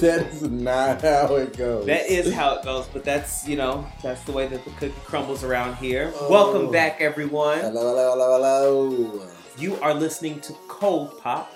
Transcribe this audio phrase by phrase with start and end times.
[0.00, 1.86] that is not how it goes.
[1.86, 4.94] That is how it goes, but that's you know that's the way that the cookie
[5.04, 6.12] crumbles around here.
[6.14, 6.30] Oh.
[6.30, 7.60] Welcome back, everyone.
[7.60, 9.28] Hello, hello, hello, hello.
[9.58, 11.52] You are listening to Cold Pop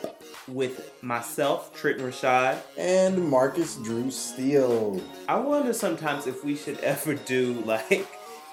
[0.49, 2.59] with myself, Trenton Rashad.
[2.77, 5.01] And Marcus Drew Steele.
[5.29, 8.07] I wonder sometimes if we should ever do like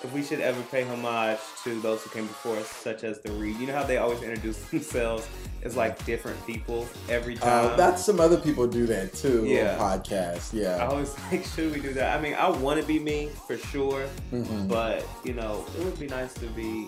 [0.03, 3.31] if we should ever pay homage to those who came before us, such as the
[3.33, 3.55] Read.
[3.57, 5.27] You know how they always introduce themselves
[5.61, 7.67] as like different people every time.
[7.67, 9.77] Uh, that's some other people do that too Yeah.
[9.77, 10.53] podcast.
[10.53, 10.77] Yeah.
[10.77, 12.17] I always like, should we do that?
[12.17, 14.67] I mean, I want to be me for sure, Mhm.
[14.67, 16.87] but you know, it would be nice to be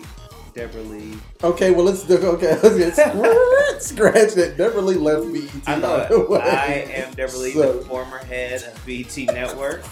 [0.54, 1.14] Debra Lee.
[1.42, 2.16] Okay, well let's do.
[2.34, 2.94] Okay, let's get
[3.82, 4.54] scratch, that.
[4.58, 5.50] Never really left BET.
[5.66, 6.30] I know by the it.
[6.30, 6.40] way.
[6.40, 9.82] I am Debra Lee, So- the former head of BT Network.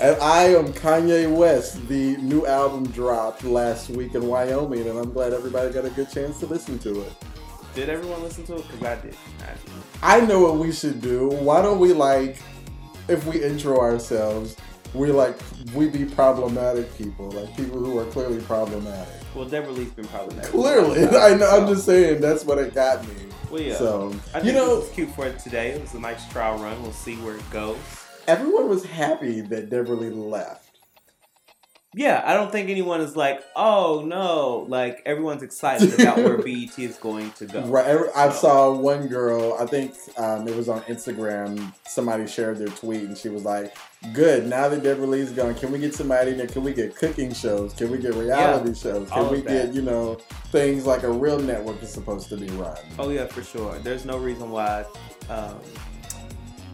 [0.00, 1.86] And I am Kanye West.
[1.88, 6.10] The new album dropped last week in Wyoming, and I'm glad everybody got a good
[6.10, 7.12] chance to listen to it.
[7.74, 8.66] Did everyone listen to it?
[8.68, 9.14] Because I did.
[9.40, 9.58] I did.
[10.02, 11.28] I know what we should do.
[11.28, 12.38] Why don't we like,
[13.08, 14.56] if we intro ourselves,
[14.94, 15.38] we like
[15.74, 19.21] we be problematic people, like people who are clearly problematic.
[19.34, 20.46] Well, Debra Lee's been probably that.
[20.46, 21.48] Clearly, I know.
[21.48, 23.14] I'm just saying that's what it got me.
[23.50, 23.76] Well, yeah.
[23.76, 25.70] So I think you know, is cute for today.
[25.70, 26.80] It was a nice trial run.
[26.82, 27.78] We'll see where it goes.
[28.26, 30.71] everyone was happy that Debra Lee left.
[31.94, 36.78] Yeah, I don't think anyone is like, oh no, like everyone's excited about where BET
[36.78, 37.60] is going to go.
[37.66, 38.08] Right.
[38.16, 39.56] I saw one girl.
[39.60, 41.74] I think um, it was on Instagram.
[41.86, 43.76] Somebody shared their tweet, and she was like,
[44.14, 44.46] "Good.
[44.46, 46.46] Now that Debra Lee's gone, can we get somebody in there?
[46.46, 47.74] Can we get cooking shows?
[47.74, 49.10] Can we get reality shows?
[49.10, 50.14] Can we get you know
[50.50, 53.78] things like a real network is supposed to be run?" Oh yeah, for sure.
[53.80, 54.86] There's no reason why.
[55.28, 55.60] Um,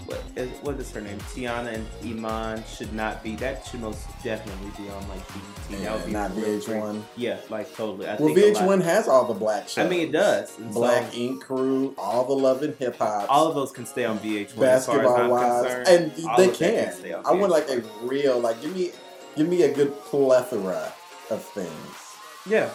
[0.08, 1.18] what is, what is her name?
[1.18, 3.36] Tiana and Iman should not be.
[3.36, 5.80] That should most definitely be on like BET.
[5.82, 6.92] that would be not really VH1.
[6.92, 7.02] great.
[7.16, 8.08] Yeah, like totally.
[8.08, 9.84] I Well, think VH1 has all the black shows.
[9.84, 10.58] I mean, it does.
[10.58, 13.84] And so Black Ink Crew, all the Love and Hip Hop, all of those can
[13.84, 14.56] stay on VH1.
[14.62, 17.14] as far as Basketball I'm Wives, and they can.
[17.14, 18.92] on I want like a real, like give me,
[19.36, 20.90] give me a good plethora
[21.30, 22.16] of things.
[22.46, 22.70] yeah.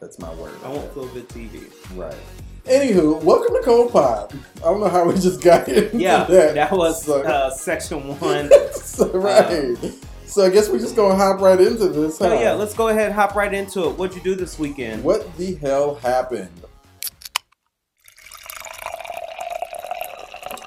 [0.00, 0.54] That's my word.
[0.64, 1.70] I want good TV.
[1.96, 2.16] Right.
[2.64, 4.32] Anywho, welcome to Cold Pop.
[4.58, 6.54] I don't know how we just got into Yeah, that.
[6.54, 8.50] that was So- uh, section one.
[8.72, 9.76] so, right.
[10.26, 12.18] so I guess we're just gonna hop right into this.
[12.18, 12.40] So huh?
[12.40, 13.98] yeah, let's go ahead and hop right into it.
[13.98, 15.02] What'd you do this weekend?
[15.02, 16.50] What the hell happened?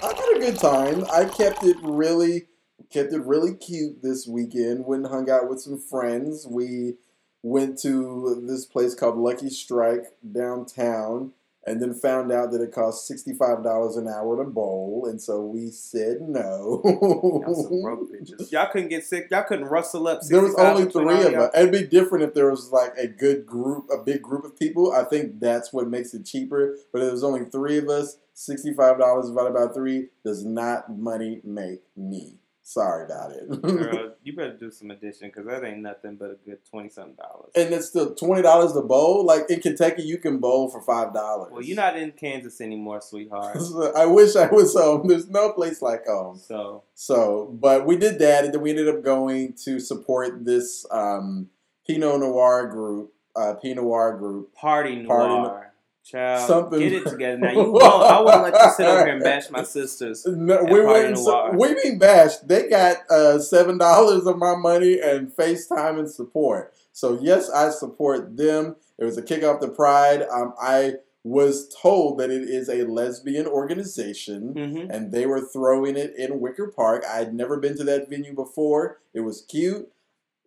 [0.04, 1.06] I had a good time.
[1.14, 2.48] I kept it really,
[2.92, 4.86] kept it really cute this weekend.
[4.86, 6.46] Went and hung out with some friends.
[6.46, 6.96] We
[7.42, 11.32] went to this place called Lucky Strike downtown,
[11.68, 15.42] and then found out that it cost sixty-five dollars an hour to bowl, and so
[15.42, 16.82] we said no.
[16.84, 18.52] Y'all some broke bitches.
[18.52, 19.28] Y'all couldn't get sick.
[19.32, 20.22] Y'all couldn't rustle up.
[20.30, 21.52] There was only three of us.
[21.56, 24.94] It'd be different if there was like a good group, a big group of people.
[24.94, 26.78] I think that's what makes it cheaper.
[26.92, 31.42] But if there's only three of us, sixty-five dollars divided by three does not money
[31.44, 32.38] make me.
[32.68, 33.62] Sorry about it.
[33.62, 37.14] Girl, you better do some addition because that ain't nothing but a good twenty something
[37.16, 37.52] dollars.
[37.56, 39.24] and it's still twenty dollars to bowl.
[39.24, 41.52] Like in Kentucky, you can bowl for five dollars.
[41.52, 43.58] Well, you're not in Kansas anymore, sweetheart.
[43.96, 45.08] I wish I was home.
[45.08, 46.40] There's no place like home.
[46.40, 50.88] So So, but we did that, and then we ended up going to support this
[50.90, 51.50] um,
[51.86, 54.56] Pinot Noir group, uh, Pinot Noir group.
[54.56, 55.68] party noir, Party
[56.06, 57.52] child, Something- get it together now.
[57.52, 57.84] You won't.
[57.84, 60.26] I wouldn't let you sit over here and bash my sisters.
[60.26, 61.18] No, we went.
[61.18, 62.48] su- we being bashed.
[62.48, 66.74] They got uh, seven dollars of my money and FaceTime and support.
[66.94, 68.76] So yes, I support them.
[68.98, 70.22] It was a kick off the Pride.
[70.32, 74.54] Um, I was told that it is a lesbian organization.
[74.54, 77.04] hmm and they were throwing it in Wicker Park.
[77.12, 79.00] I had never been to that venue before.
[79.14, 79.92] It was cute.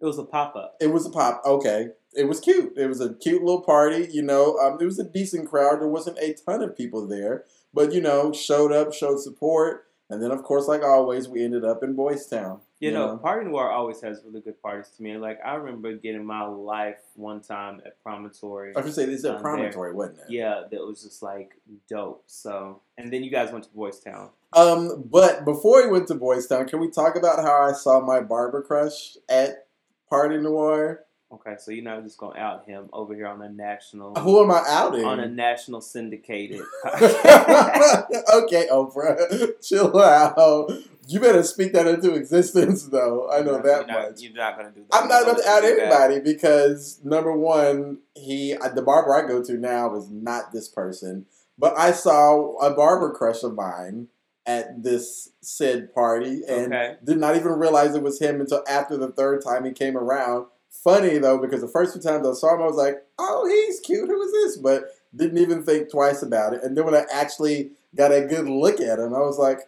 [0.01, 0.77] It was a pop up.
[0.81, 1.43] It was a pop.
[1.45, 2.73] Okay, it was cute.
[2.77, 4.09] It was a cute little party.
[4.11, 5.81] You know, um, it was a decent crowd.
[5.81, 7.45] There wasn't a ton of people there,
[7.75, 11.65] but you know, showed up, showed support, and then of course, like always, we ended
[11.65, 12.61] up in Boys Town.
[12.81, 15.17] You know, Party Noir always has really good parties to me.
[15.17, 18.73] Like I remember getting my life one time at Promontory.
[18.77, 20.25] I should say this is a down promontory, wasn't it?
[20.29, 22.23] Yeah, that was just like dope.
[22.27, 24.31] So, and then you guys went to Boys Town.
[24.53, 28.01] Um, but before we went to Boys Town, can we talk about how I saw
[28.01, 29.68] my barber crush at
[30.10, 31.05] Party Noir?
[31.31, 34.50] Okay, so you're not just gonna out him over here on a national, Who am
[34.50, 35.05] I outing?
[35.05, 36.62] on a national syndicated.
[36.87, 40.70] okay, Oprah, chill out.
[41.06, 43.31] You better speak that into existence, though.
[43.31, 44.20] I know You're that not- much.
[44.20, 44.96] You're not gonna do that.
[45.02, 45.81] I'm not about to out Do that.
[45.93, 51.26] anybody because number one, he the barber I go to now is not this person.
[51.58, 54.08] But I saw a barber crush of mine
[54.49, 56.97] at this said party and Okay.
[57.05, 60.47] did not even realize it was him until after the third time he came around.
[60.71, 63.79] Funny though, because the first two times I saw him, I was like, "Oh, he's
[63.81, 64.09] cute.
[64.09, 64.85] Who is this?" But
[65.15, 66.62] didn't even think twice about it.
[66.62, 69.61] And then when I actually got a good look at him, I was like,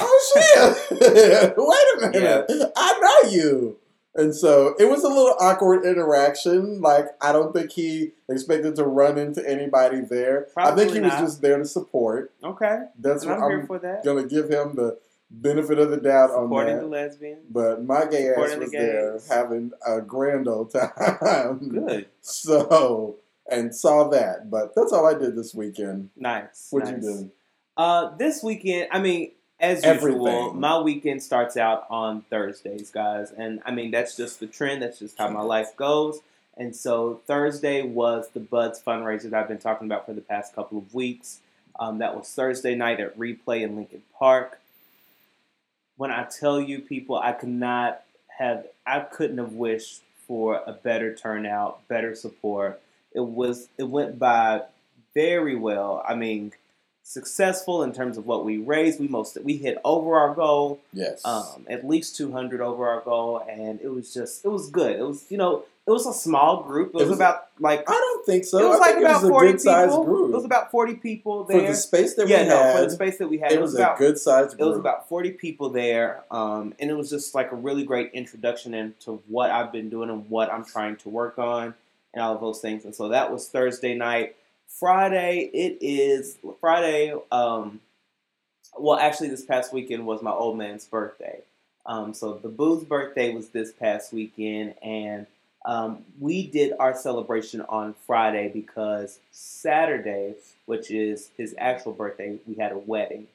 [0.00, 0.94] "Oh shit!
[1.56, 3.78] Wait a minute, I know you."
[4.16, 6.80] And so it was a little awkward interaction.
[6.80, 10.48] Like I don't think he expected to run into anybody there.
[10.56, 12.32] I think he Probably was just there to support.
[12.42, 12.82] Okay.
[12.98, 14.04] That's And what I'm I'm for that.
[14.04, 14.98] gonna give him the
[15.30, 16.82] benefit of the doubt on Supporting that.
[16.82, 17.38] the lesbian.
[17.50, 21.68] But my gay ass Supporting the was there having a grand old time.
[21.70, 22.06] Good.
[22.20, 23.16] So
[23.50, 24.48] and saw that.
[24.50, 26.10] But that's all I did this weekend.
[26.16, 26.68] Nice.
[26.70, 27.02] What'd nice.
[27.04, 27.30] you do?
[27.76, 33.60] Uh, this weekend, I mean, as usual, my weekend starts out on Thursdays, guys, and
[33.64, 34.82] I mean that's just the trend.
[34.82, 36.20] That's just how my life goes.
[36.56, 40.54] And so Thursday was the Buds fundraiser that I've been talking about for the past
[40.54, 41.40] couple of weeks.
[41.78, 44.60] Um, that was Thursday night at Replay in Lincoln Park.
[45.96, 48.02] When I tell you, people, I could not
[48.38, 52.80] have, I couldn't have wished for a better turnout, better support.
[53.12, 54.62] It was, it went by
[55.12, 56.04] very well.
[56.06, 56.52] I mean,
[57.04, 58.98] successful in terms of what we raised.
[58.98, 61.24] We most we hit over our goal, Yes.
[61.24, 64.98] um, at least two hundred over our goal, and it was just it was good.
[64.98, 66.88] It was you know it was a small group.
[66.88, 68.58] It was, It was- about like I don't think so.
[68.58, 70.04] it was I like about it was a forty people.
[70.04, 70.30] group.
[70.30, 71.68] It was about forty people for there.
[71.68, 72.74] the space that yeah, we no, had.
[72.76, 75.08] for the space that we had, it was, about a good sized it was about
[75.08, 79.50] 40 people there, um, and it was just like a really great introduction into what
[79.50, 81.74] I've been doing and what I'm trying to work on
[82.14, 82.84] and all of those things.
[82.86, 84.36] And so that was Thursday night.
[84.78, 87.14] Friday, it is Friday.
[87.30, 87.80] Um,
[88.76, 91.40] well, actually, this past weekend was my old man's birthday.
[91.86, 95.26] Um, so the Boo's birthday was this past weekend, and
[95.64, 100.34] um, we did our celebration on Friday because Saturday,
[100.66, 103.28] which is his actual birthday, we had a wedding.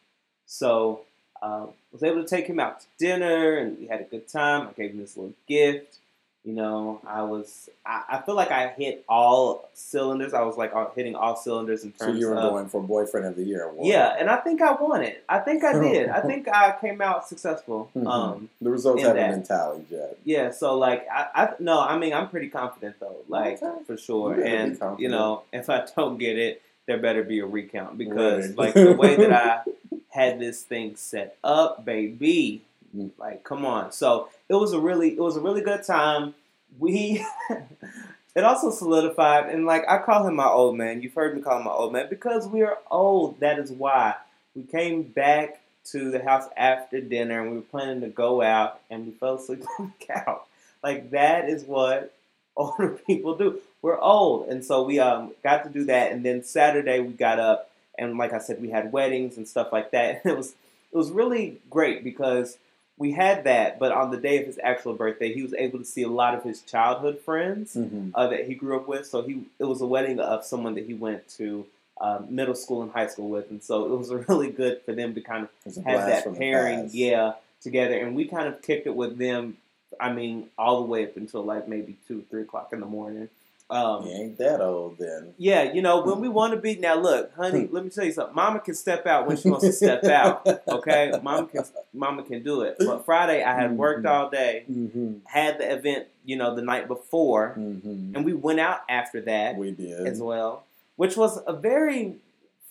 [0.46, 1.02] So
[1.42, 4.68] um, was able to take him out to dinner, and we had a good time.
[4.68, 5.99] I gave him this little gift.
[6.46, 7.70] You know, I was.
[7.86, 10.34] I, I feel like I hit all cylinders.
[10.34, 12.14] I was like uh, hitting all cylinders in terms.
[12.14, 13.86] so you were of going for boyfriend of the year award.
[13.86, 15.22] yeah, and I think I won it.
[15.28, 16.08] I think I did.
[16.10, 17.92] I think I came out successful.
[17.96, 18.08] Mhm.
[18.08, 19.32] Um, the results haven't that.
[19.32, 20.18] been tallied yet.
[20.24, 23.84] yeah, so like I, I no, I mean I'm pretty confident though, like Okay.
[23.86, 24.42] for sure.
[24.42, 28.76] And you know, if I don't get it, there better be a recount because like
[28.76, 29.62] the way that I
[30.08, 32.62] had this thing set up, baby,
[32.98, 33.12] Mm.
[33.20, 33.92] like come on.
[33.92, 36.34] So it was a really it was a really good time.
[36.78, 37.26] We
[38.36, 41.02] it also solidified and like I call him my old man.
[41.02, 43.40] You've heard me call him my old man because we are old.
[43.40, 44.16] That is why
[44.56, 48.82] we came back to the house after dinner and we were planning to go out
[48.90, 50.42] and we fell asleep on the couch.
[50.84, 52.14] Like that is what
[52.58, 53.62] older people do.
[53.82, 56.12] We're old, and so we um got to do that.
[56.12, 59.72] And then Saturday we got up and like I said, we had weddings and stuff
[59.72, 60.22] like that.
[60.24, 60.56] And it was
[60.92, 62.58] it was really great because
[63.00, 65.86] we had that, but on the day of his actual birthday, he was able to
[65.86, 68.12] see a lot of his childhood friends Mhm.
[68.14, 69.08] uh, that he grew up with.
[69.08, 71.66] So he it was a wedding of someone that he went to
[72.02, 75.14] um, middle school and high school with, and so it was really good for them
[75.16, 77.98] to kind of It was a have that pairing, yeah, together.
[77.98, 79.58] And we kind of kicked it with them.
[80.00, 83.28] I mean, all the way up until like maybe two, three o'clock in the morning.
[83.72, 85.34] Um, You ain't that old then.
[85.38, 88.12] yeah, you know, when we want to be now, look, honey, let me tell you
[88.12, 88.36] something.
[88.36, 90.48] Mama can step out when she wants to step out.
[90.68, 91.64] Okay, mama can,
[91.94, 92.78] mama can do it.
[92.80, 94.10] But Friday, I had worked Mhm.
[94.10, 95.14] all day, Mm-hmm.
[95.26, 98.16] had the event, you know, the night before, Mm-hmm.
[98.16, 100.08] and we went out after that We did.
[100.08, 100.64] as well,
[100.96, 102.16] which was a very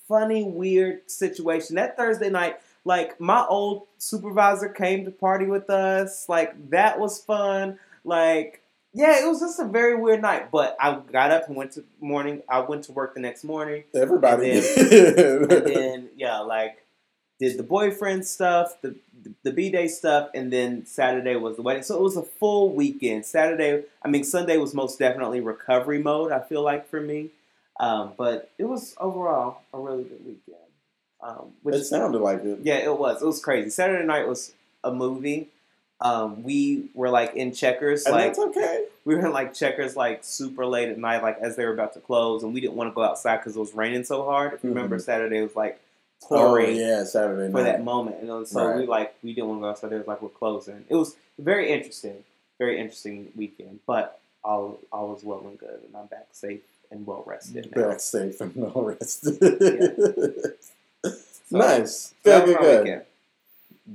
[0.08, 1.76] funny, weird situation.
[1.76, 6.28] That Thursday night, like my old supervisor came to party with us.
[6.28, 7.78] Like that was fun.
[8.04, 8.62] Like
[8.98, 10.50] yeah, it was just a very weird night.
[10.50, 12.42] But I got up and went to morning.
[12.48, 15.52] I went to work the next morning, Everybody and did.
[15.52, 16.84] and then yeah, like
[17.38, 18.96] did the boyfriend stuff, the
[19.44, 21.84] the b day stuff, and then Saturday was the wedding.
[21.84, 23.24] So it was a full weekend.
[23.24, 26.32] Saturday, I mean Sunday was most definitely recovery mode.
[26.32, 27.30] I feel like for me,
[27.78, 30.56] um, but it was overall a really good weekend.
[31.20, 32.60] Um, which it sounded like it.
[32.62, 33.22] yeah, it was.
[33.22, 33.70] It was crazy.
[33.70, 35.50] Saturday night was a movie.
[36.00, 38.84] Um, we were like in checkers, And like okay.
[39.04, 41.94] we were in like checkers like super late at night, like as they were about
[41.94, 44.52] to close, and we didn't want to go outside because it was raining so hard.
[44.54, 45.02] If you remember, Mhm.
[45.02, 45.80] Saturday was like
[46.24, 49.62] Oh pouring yeah, Saturday for that moment, and so we like we didn't want to
[49.62, 49.92] go outside.
[49.92, 50.84] It was like we're closing.
[50.88, 52.24] It was very interesting,
[52.58, 57.06] very interesting weekend, but all all was well and good, and I'm back safe and
[57.06, 57.72] well rested.
[57.74, 57.88] now.
[57.88, 59.38] Back safe and well rested.
[61.50, 62.12] So, nice.
[62.24, 63.02] Good, good, good.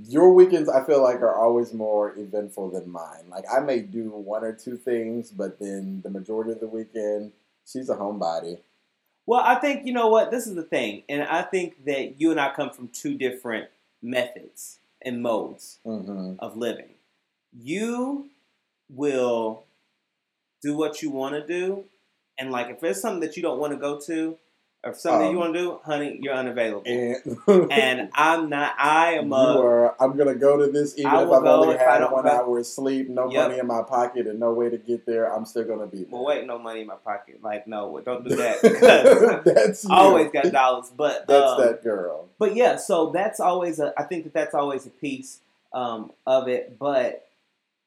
[0.07, 3.25] Your weekends, I feel like, are always more eventful than mine.
[3.29, 7.31] Like, I may do one or two things, but then the majority of the weekend,
[7.65, 8.59] she's a homebody.
[9.25, 12.31] Well, I think you know what this is the thing, and I think that you
[12.31, 13.69] and I come from two different
[14.01, 16.95] methods and modes hmm of living.
[17.57, 18.29] You
[18.89, 19.63] will
[20.61, 21.85] do what you want to do,
[22.37, 24.37] and like if there's something that you don't want to go to,
[24.85, 26.83] or something you Um, want to do, honey, you're unavailable.
[26.85, 27.17] And,
[27.71, 28.75] And I'm not.
[28.77, 29.59] I you am a.
[29.61, 32.59] are, I'm gonna go to this even if I've only if I had one hour
[32.59, 33.47] of sleep, no Yep.
[33.47, 35.33] money in my pocket, and no way to get there.
[35.33, 36.07] I'm still gonna be there.
[36.11, 37.39] Well, wait, no money in my pocket.
[37.41, 38.61] Like, no, don't do that.
[38.61, 39.91] Because that's you.
[39.93, 42.27] I always got dollars, but That's um, that girl.
[42.37, 43.93] but yeah, so that's always a.
[43.97, 45.39] I think that that's always a piece
[45.73, 46.77] um, of it.
[46.77, 47.25] But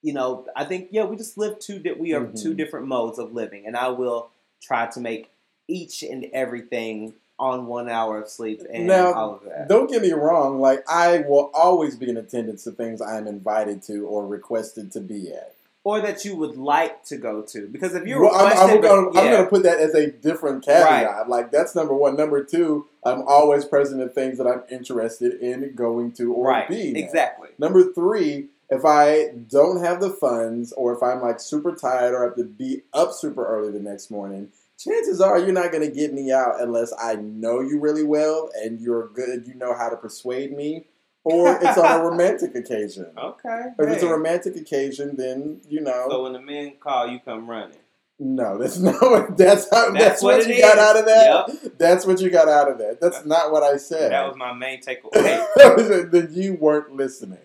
[0.03, 1.79] you know, I think yeah, we just live two.
[1.79, 2.41] Di- we are Mhm.
[2.43, 4.31] two different modes of living, and I will
[4.63, 5.29] try to make
[5.69, 9.69] each and everything on one hour of sleep and Now, all of that.
[9.69, 10.61] Don't get me wrong.
[10.61, 15.01] Like I will always be in attendance to things I'm invited to or requested to
[15.01, 15.53] be at.
[15.85, 18.83] or that you would like to go to, because if you're Well, I'm, I'm, requested,
[18.83, 19.37] but- gonna, I'm yeah.
[19.37, 21.29] gonna put that as a different caveat.
[21.29, 22.17] Like that's number one.
[22.17, 26.69] Number two, I'm always present in things that I'm interested in going to or right,
[26.69, 26.97] being.
[26.97, 27.03] at.
[27.05, 27.51] exactly.
[27.59, 32.25] Number three, if I don't have the funds or if I'm like super tired or
[32.25, 35.95] have to be up super early the next morning, chances are you're not going to
[35.95, 39.89] get me out unless I know you really well and you're good, you know how
[39.89, 40.87] to persuade me,
[41.25, 43.13] or it's on a romantic occasion.
[43.17, 43.63] Okay.
[43.79, 47.49] If it's a romantic occasion, then you know, so when the men call, you come
[47.49, 47.79] running.
[48.19, 49.01] no, that's not.
[49.01, 49.91] What, that's how.
[49.91, 51.79] That's, That's what, what you it got out of that.
[51.79, 53.01] That's what you got out of that.
[53.01, 54.13] That's not what I said.
[54.13, 56.11] That was my main takeaway.
[56.11, 57.39] then you weren't listening.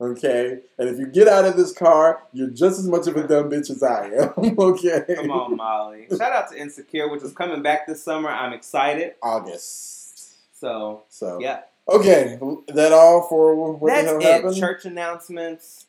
[0.00, 0.58] Okay?
[0.78, 3.50] And if you get out of this car, you're just as much of a dumb
[3.50, 4.54] bitch as I am.
[4.58, 5.02] okay?
[5.16, 6.06] Come on, Molly.
[6.10, 8.28] Shout out to Insecure, which is coming back this summer.
[8.28, 9.14] I'm excited.
[9.22, 10.56] August.
[10.58, 11.60] So, So, yeah.
[11.88, 12.38] okay.
[12.68, 14.24] That all for what That's the hell it.
[14.24, 14.56] happened?
[14.56, 15.86] Church announcements.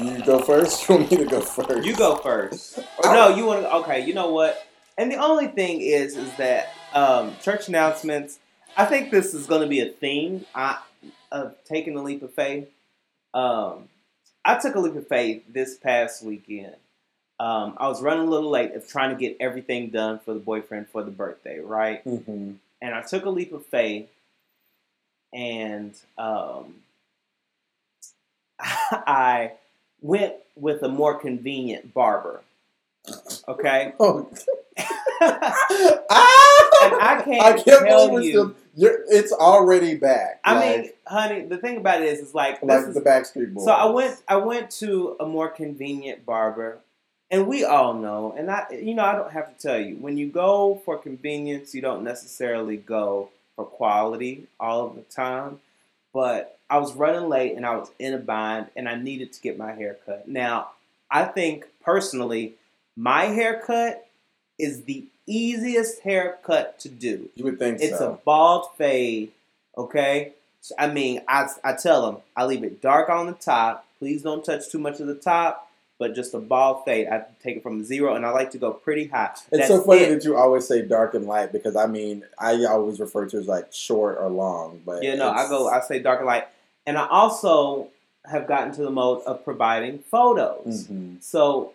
[0.00, 0.88] You go first?
[0.88, 1.86] You want me to go first?
[1.86, 2.78] You go first.
[3.04, 3.74] Or no, you want to.
[3.76, 4.64] Okay, you know what?
[4.96, 8.38] And the only thing is, is that um, church announcements.
[8.76, 10.78] I think this is going to be a theme I,
[11.30, 12.68] of taking a leap of faith.
[13.34, 13.88] Um,
[14.44, 16.76] I took a leap of faith this past weekend.
[17.40, 20.40] Um, I was running a little late of trying to get everything done for the
[20.40, 22.02] boyfriend for the birthday, right?
[22.02, 24.08] hmm and I took a leap of faith,
[25.32, 26.74] and um,
[28.60, 29.52] I
[30.00, 32.40] went with a more convenient barber.
[33.48, 34.28] Okay, Oh.
[34.78, 34.84] and
[36.10, 36.98] ah!
[37.00, 38.30] I can't I can't tell believe we're you.
[38.30, 38.54] still.
[38.74, 40.40] You're, it's already back.
[40.44, 43.52] I like, mean, honey, the thing about it is, is like, like is, the Backstreet
[43.52, 43.64] Boys.
[43.64, 46.78] so I went, I went to a more convenient barber,
[47.30, 50.16] and we all know, and I, you know, I don't have to tell you, when
[50.16, 55.60] you go for convenience, you don't necessarily go for quality all of the time.
[56.12, 59.40] But I was running late and I was in a bind, and I needed to
[59.40, 60.28] get my hair cut.
[60.28, 60.70] Now,
[61.10, 62.54] I think personally,
[62.96, 64.06] my haircut
[64.62, 67.28] is the easiest haircut to do.
[67.34, 67.84] You would think so.
[67.84, 68.12] It's so.
[68.12, 69.32] a bald fade,
[69.76, 70.32] okay?
[70.60, 73.84] So, I mean, I, I tell them, I leave it dark on the top.
[73.98, 77.08] Please don't touch too much of the top, but just a bald fade.
[77.08, 79.30] I take it from zero, and I like to go pretty high.
[79.32, 80.10] It's That's so funny it.
[80.10, 83.40] that you always say dark and light because I mean I always refer to it
[83.40, 86.48] as like short or long, but Yeah, no, I go, I say dark and light.
[86.86, 87.88] And I also
[88.24, 90.88] have gotten to the mode of providing photos.
[90.88, 91.22] Mhm.
[91.22, 91.72] So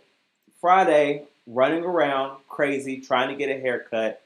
[0.59, 4.21] Friday, running around crazy, trying to get a haircut.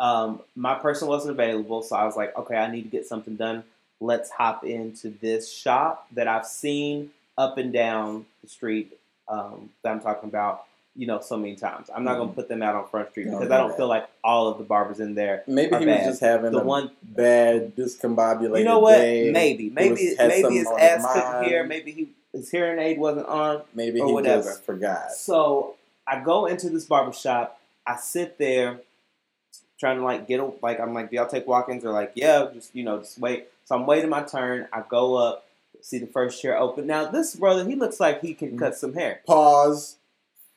[0.00, 3.36] Um, my person wasn't available, so I was like, okay, I need to get something
[3.36, 3.62] done.
[4.00, 8.92] Let's hop into this shop that I've seen up and down the street
[9.28, 10.64] um, that I'm talking about,
[10.96, 11.88] you know, so many times.
[11.94, 13.76] I'm not gonna put them out on Front Street because no, I don't no.
[13.76, 15.44] feel like all of the barbers in there.
[15.46, 16.04] Maybe he was bad.
[16.04, 18.96] just having The a one bad discombobulated you know what?
[18.98, 19.30] day.
[19.30, 21.64] Maybe, maybe, was- maybe his ass couldn't hear.
[21.64, 23.62] Maybe he his hearing aid wasn't on.
[23.74, 24.42] Maybe or he whatever.
[24.42, 25.12] just forgot.
[25.12, 27.60] So I go into this barber shop.
[27.86, 28.80] I sit there,
[29.78, 30.80] trying to like get a like.
[30.80, 31.82] I'm like, do y'all take walk-ins?
[31.82, 33.48] They're like, yeah, just you know, just wait.
[33.64, 34.68] So I'm waiting my turn.
[34.72, 35.46] I go up,
[35.80, 36.86] see the first chair open.
[36.86, 38.58] Now this brother, he looks like he can mm-hmm.
[38.58, 39.20] cut some hair.
[39.26, 39.96] Pause.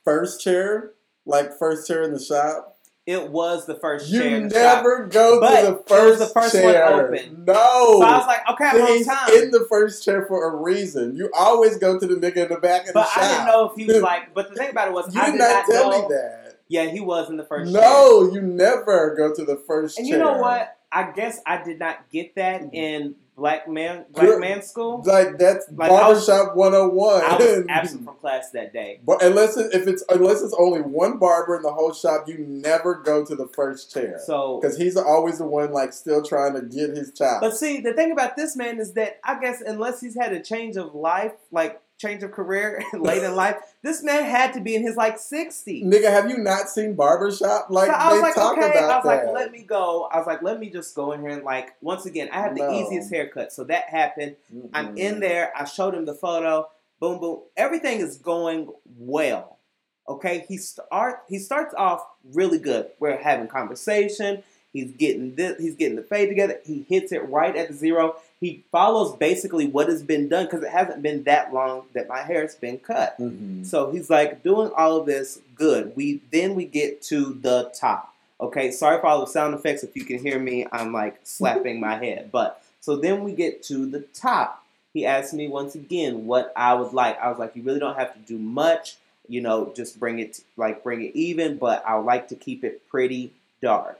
[0.03, 0.91] First chair,
[1.25, 2.74] like first chair in the shop.
[3.05, 4.83] It was the first chair You the shop.
[4.83, 7.07] never go But to the first, the first one chair.
[7.07, 7.45] open.
[7.45, 7.53] No.
[7.53, 9.29] So I was like, okay, I'm He's time.
[9.29, 11.15] in the first chair for a reason.
[11.15, 13.13] You always go to the nigga in the back of but the shop.
[13.15, 14.33] But I didn't know if he was like.
[14.33, 16.01] But the thing about it was, You I did not not tell know.
[16.01, 16.41] me that.
[16.67, 17.71] Yeah, he was in the first.
[17.71, 17.79] chair.
[17.81, 20.17] No, you never go to the first And chair.
[20.17, 20.75] you know what?
[20.91, 22.73] I guess I did not get that mm-hmm.
[22.73, 25.03] in black man black You're- man school.
[25.05, 27.21] Like that's Like, I was- barbershop 101.
[27.23, 28.99] I was absent from class that day.
[29.05, 32.37] But unless it, if it's unless it's only one barber in the whole shop, you
[32.39, 36.53] never go to the first chair So, because he's always the one like still trying
[36.55, 37.39] to get his chops.
[37.41, 40.41] but see, the thing about this man is that I guess unless he's had a
[40.41, 43.57] change of life, like change of career late in life.
[43.81, 45.83] This man had to be in his like 60s.
[45.83, 47.67] Nigga, have you not seen Barbershop?
[47.69, 48.67] Like so I was they like, talk okay.
[48.67, 49.25] about I was that.
[49.25, 50.09] like, let me go.
[50.11, 52.55] I was like, let me just go in here and like once again, I had
[52.55, 53.51] the easiest haircut.
[53.51, 54.35] So that happened.
[54.73, 55.51] I'm in there.
[55.55, 56.67] I showed him the photo.
[56.99, 57.41] Boom, boom.
[57.57, 59.59] Everything is going well.
[60.07, 60.45] Okay.
[60.47, 62.89] He start he starts off really good.
[62.99, 64.43] We're having conversation.
[64.71, 65.57] He's getting this.
[65.57, 66.59] He's getting the fade together.
[66.65, 68.17] He hits it right at the zero.
[68.41, 72.21] He follows basically what has been done because it hasn't been that long that my
[72.21, 73.17] hair has been cut.
[73.19, 73.65] Mhm.
[73.65, 75.95] So he's like doing all of this good.
[75.95, 78.13] We then we get to the top.
[78.41, 79.83] Okay, sorry for all the sound effects.
[79.83, 82.29] If you can hear me, I'm like slapping my head.
[82.31, 84.63] But so then we get to the top.
[84.93, 87.19] He asked me once again what I would like.
[87.19, 88.97] I was like, you really don't have to do much.
[89.27, 91.57] You know, just bring it like bring it even.
[91.57, 93.99] But I like to keep it pretty dark.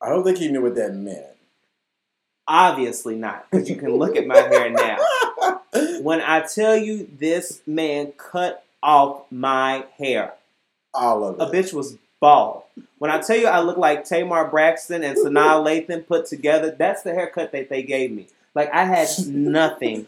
[0.00, 1.35] I don't think he knew what that meant.
[2.48, 4.96] Obviously not, because you can look at my hair now.
[6.00, 10.32] When I tell you this man cut off my hair,
[10.94, 11.42] All of it.
[11.42, 12.62] a bitch was bald.
[12.98, 17.02] When I tell you I look like Tamar Braxton and Sanaa Lathan put together, that's
[17.02, 18.28] the haircut that they gave me.
[18.54, 20.06] Like I had nothing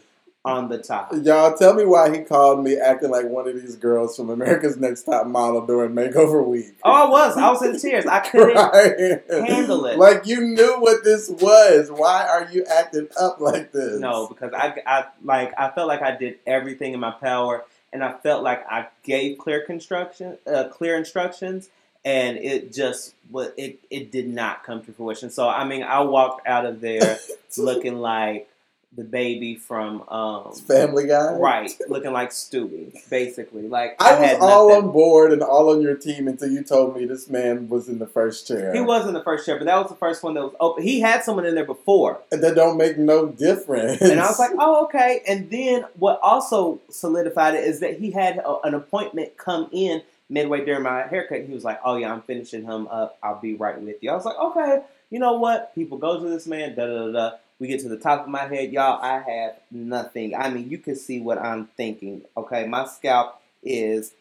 [0.49, 1.11] on the top.
[1.23, 4.77] Y'all tell me why he called me acting like one of these girls from America's
[4.77, 6.75] Next Top Model during Makeover Week.
[6.83, 7.37] Oh, I was.
[7.37, 8.05] I was in tears.
[8.05, 8.57] I couldn't.
[9.47, 9.97] Handle it.
[9.97, 11.89] Like you knew what this was.
[11.91, 13.99] Why are you acting up like this?
[13.99, 17.63] No, because I, I like I felt like I did everything in my power,
[17.93, 21.69] and I felt like I gave clear construction, uh, clear instructions,
[22.03, 25.29] and it just was it it did not come to fruition.
[25.29, 27.19] So I mean, I walked out of there
[27.57, 28.48] looking like
[28.95, 31.33] the baby from um Family Guy.
[31.33, 33.67] right, looking like Stewie, basically.
[33.67, 36.95] Like I was had all on board and all on your team until you told
[36.95, 38.73] me this man was in the first chair.
[38.73, 40.83] He was in the first chair, but that was the first one that was open.
[40.83, 42.19] He had someone in there before.
[42.31, 44.01] And that don't make no difference.
[44.01, 45.21] And I was like, oh, okay.
[45.27, 50.01] And then what also solidified it is that he had a, an appointment come in
[50.29, 51.43] midway during my haircut.
[51.43, 53.17] He was like, oh, yeah, I'm finishing him up.
[53.21, 54.11] I'll be right with you.
[54.11, 55.73] I was like, okay, you know what?
[55.75, 57.35] People go to this man, da da da da.
[57.59, 58.71] We get to the top of my head.
[58.71, 60.33] Y'all, I have nothing.
[60.33, 62.21] I mean, you can see what I'm thinking.
[62.37, 64.13] Okay, my scalp is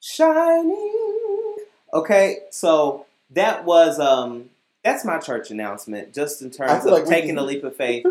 [0.00, 1.56] shining.
[1.92, 4.50] Okay, so that was um
[4.84, 8.04] that's my church announcement, just in terms of like taking a leap of faith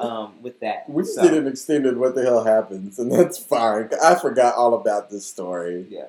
[0.00, 0.84] um, with that.
[0.88, 3.90] we just So, did an extended what the hell happens, and that's fine.
[4.02, 5.86] I forgot all about this story.
[5.88, 6.06] Yeah.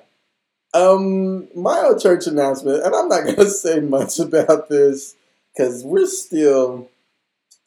[0.74, 5.14] Um, my old church announcement, and I'm not gonna say much about this
[5.56, 6.88] because we're still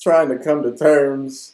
[0.02, 1.54] trying to come to terms.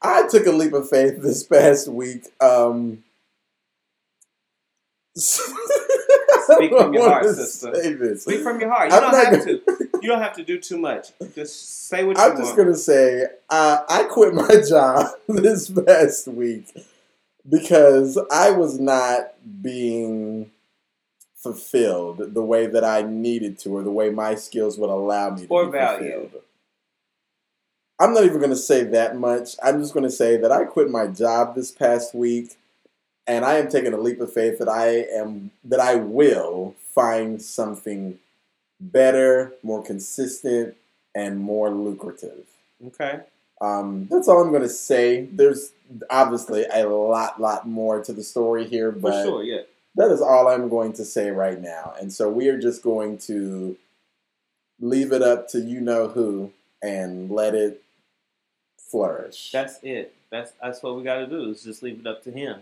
[0.00, 2.24] I took a leap of faith this past week.
[2.40, 3.04] Um,
[5.14, 7.74] Speak from your heart, sister.
[8.16, 8.90] Speak from your heart.
[8.90, 9.88] You I'm don't have gonna- to.
[10.02, 11.12] You don't have to do too much.
[11.34, 12.34] Just say what you want.
[12.34, 16.66] I'm just gonna say uh, I quit my job this past week
[17.48, 20.50] because I was not being
[21.36, 25.42] fulfilled the way that I needed to, or the way my skills would allow me
[25.42, 26.12] to Or be value.
[26.22, 26.42] fulfilled.
[27.98, 29.56] I'm not even gonna say that much.
[29.62, 32.56] I'm just gonna say that I quit my job this past week,
[33.26, 37.40] and I am taking a leap of faith that I am that I will find
[37.40, 38.18] something
[38.80, 40.76] better, more consistent,
[41.14, 42.46] and more lucrative.
[42.86, 43.20] okay.
[43.60, 45.26] Um, that's all I'm going to say.
[45.26, 45.72] There's
[46.10, 49.60] obviously a lot, lot more to the story here, For but sure, yeah.
[49.94, 51.94] that is all I'm going to say right now.
[52.00, 53.76] And so we are just going to
[54.80, 56.50] leave it up to you know who
[56.82, 57.82] and let it
[58.78, 59.50] flourish.
[59.52, 60.14] That's it.
[60.30, 61.50] That's that's what we got to do.
[61.50, 62.60] Is just leave it up to him.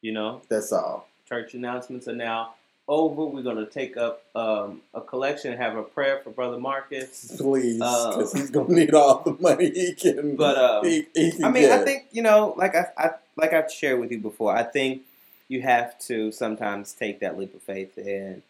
[0.00, 1.06] You know, That's all.
[1.28, 2.54] church announcements are now
[2.88, 3.24] over.
[3.24, 7.36] We're gonna take up um, a collection, have a prayer for Brother Marcus.
[7.40, 10.34] Please, Uh, because he's going to need all the money he can.
[10.34, 11.80] But um, he, he can I mean, get.
[11.80, 14.54] I think you know, like I, I like I've shared with you before.
[14.56, 15.02] I think
[15.48, 18.42] you have to sometimes take that leap of faith, and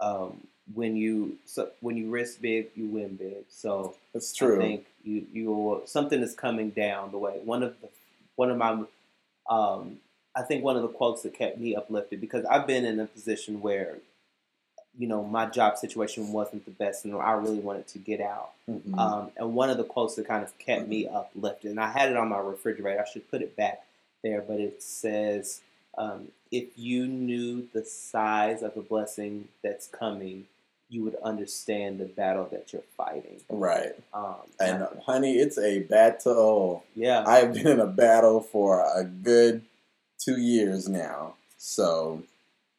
[0.00, 3.44] um, when you so, when you risk big, you win big.
[3.48, 4.56] So that's true.
[4.56, 7.40] I think you you something is coming down the way.
[7.44, 7.88] One of the
[8.36, 8.84] one of my
[9.48, 9.98] um,
[10.34, 13.06] I think one of the quotes that kept me uplifted because I've been in a
[13.06, 13.98] position where
[14.98, 18.52] you know my job situation wasn't the best, and I really wanted to get out.
[18.68, 18.98] Mhm.
[18.98, 22.10] Um, and one of the quotes that kind of kept me uplifted, and I had
[22.10, 23.00] it on my refrigerator.
[23.00, 23.84] I should put it back
[24.22, 25.62] there, but it says,
[25.96, 30.46] um, "If you knew the size of the blessing that's coming,
[30.90, 33.92] you would understand the battle that you're fighting." right.
[34.12, 36.84] Um, And honey, it's a battle.
[36.94, 39.62] yeah, I have been in a battle for a good
[40.18, 41.34] two years now.
[41.56, 42.22] So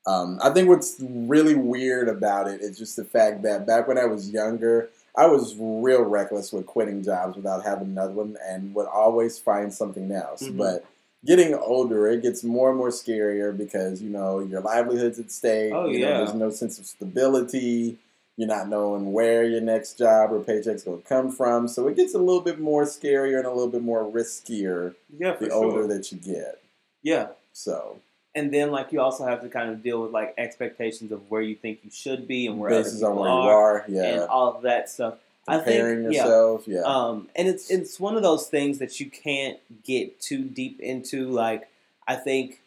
[0.06, 3.98] um, I think what's really weird about it is just the fact that back when
[3.98, 8.74] I was younger, I was real reckless with quitting jobs without having another one and
[8.76, 10.42] would always find something else.
[10.44, 10.58] Mhm.
[10.58, 10.86] But
[11.26, 15.74] getting older, it gets more and more scarier because you know your livelihood's at stake.
[15.74, 16.18] Oh, you know, yeah.
[16.18, 17.98] there's no sense of stability.
[18.38, 21.96] You're not knowing where your next job or paycheck's going to come from, so it
[21.96, 25.54] gets a little bit more scarier and a little bit more riskier Yeah, the sure.
[25.54, 26.62] older that you get.
[27.04, 27.98] yeah, So
[28.34, 31.42] and then like you also have to kind of deal with like expectations of where
[31.42, 33.86] you think you should be and where other basis on people where you are, are,
[33.90, 35.16] yeah, and all of that stuff.
[35.48, 36.82] I preparing think, yeah, yourself, yeah.
[36.82, 41.30] Um, and it's it's one of those things that you can't get too deep into.
[41.30, 41.68] Like
[42.08, 42.62] I think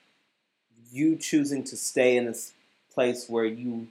[0.93, 2.53] you choosing to stay in this
[2.93, 3.89] place where you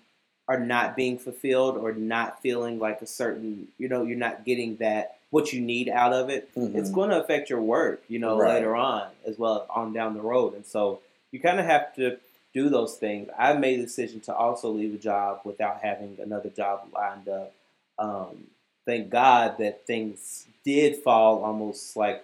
[0.47, 4.75] are not being fulfilled or not feeling like a certain, you know, you're not getting
[4.77, 6.53] that what you need out of it.
[6.55, 6.75] Mhm.
[6.75, 8.55] It's going to affect your work, you know, Right.
[8.55, 10.53] later on as well on down the road.
[10.53, 10.99] And so
[11.31, 12.19] you kind of have to
[12.53, 13.29] do those things.
[13.37, 17.53] I made the decision to also leave a job without having another job lined up.
[17.97, 18.47] Um,
[18.85, 22.23] thank God that things did fall almost like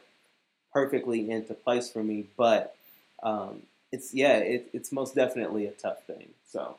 [0.73, 2.25] perfectly into place for me.
[2.37, 2.75] But
[3.23, 6.29] um, it's yeah, it, it's most definitely a tough thing.
[6.47, 6.77] So,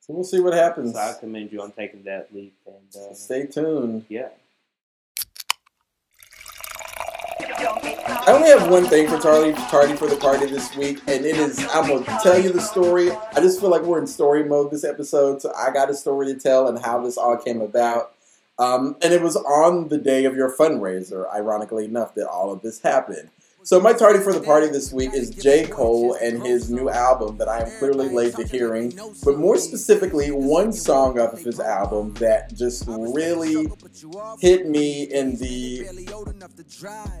[0.00, 0.94] so we'll see what happens.
[0.94, 2.54] so I commend you on taking that leap.
[2.66, 4.04] And uh, Stay tuned.
[4.08, 4.28] yeah,
[7.60, 11.36] I only have one thing for Charlie Tardy for the party this week, and it
[11.36, 13.10] is I'm gonna tell you the story.
[13.10, 16.26] I just feel like we're in story mode this episode, so I got a story
[16.26, 18.12] to tell and how this all came about.
[18.60, 22.60] Um, and it was on the day of your fundraiser, ironically enough, that all of
[22.60, 23.30] this happened.
[23.62, 25.66] So my tardy for the party this week is J.
[25.66, 30.30] Cole and his new album that I am clearly late to hearing, but more specifically,
[30.30, 33.66] one song off of his album that just really
[34.40, 35.86] hit me in the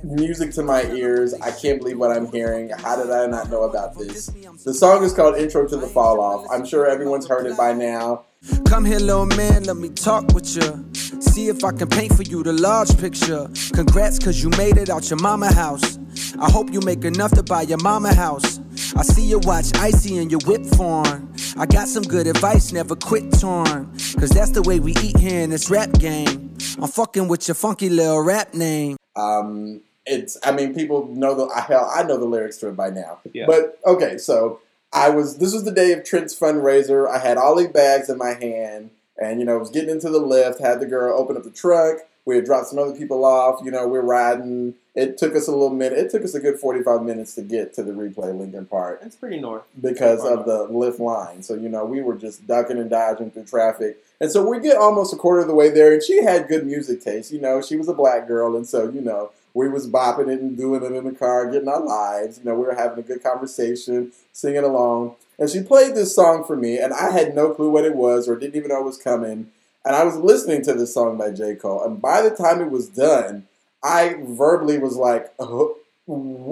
[0.02, 1.34] music to my ears.
[1.34, 2.70] I can't believe what I'm hearing.
[2.70, 4.26] How did I not know about this?
[4.64, 6.46] The song is called Intro to the Fall Off.
[6.50, 8.24] I'm sure everyone's heard it by now.
[8.64, 10.86] Come here, little man, let me talk with you.
[11.20, 13.48] See if I can paint for you the large picture.
[13.74, 15.98] Congrats, cause you made it out your mama house.
[16.40, 18.58] I hope you make enough to buy your mama house.
[18.96, 21.32] I see you watch Icy and your whip form.
[21.58, 23.92] I got some good advice, never quit torn.
[24.18, 26.56] Cause that's the way we eat here in this rap game.
[26.80, 28.96] I'm fucking with your funky little rap name.
[29.14, 32.90] Um, it's, I mean, people know the, hell, I know the lyrics to it by
[32.90, 33.20] now.
[33.32, 33.44] Yeah.
[33.46, 34.60] But, okay, so
[34.92, 37.08] I was, this was the day of Trent's fundraiser.
[37.08, 40.20] I had all these bags in my hand and, you know, was getting into the
[40.20, 41.98] Lyft, had the girl open up the truck.
[42.24, 43.60] We had dropped some other people off.
[43.64, 44.74] You know, we're riding.
[44.94, 45.98] It took us a little minute.
[45.98, 49.16] It took us a good 45 minutes to get to the replay Lincoln Park it's
[49.16, 49.62] pretty north.
[49.80, 51.42] because of the Lyft line.
[51.42, 53.98] So, you know, we were just ducking and dodging through traffic.
[54.20, 56.66] And so we get almost a quarter of the way there, and she had good
[56.66, 57.32] music taste.
[57.32, 60.40] You know, she was a black girl, and so, you know, we was bopping it
[60.40, 62.38] and doing it in the car, getting our lives.
[62.38, 65.16] You know, we were having a good conversation, singing along.
[65.40, 68.28] And she played this song for me, and I had no clue what it was
[68.28, 69.50] or didn't even know it was coming.
[69.84, 71.54] And I was listening to this song by J.
[71.56, 73.46] Cole, and by the time it was done,
[73.82, 75.76] I verbally was like, "Oh,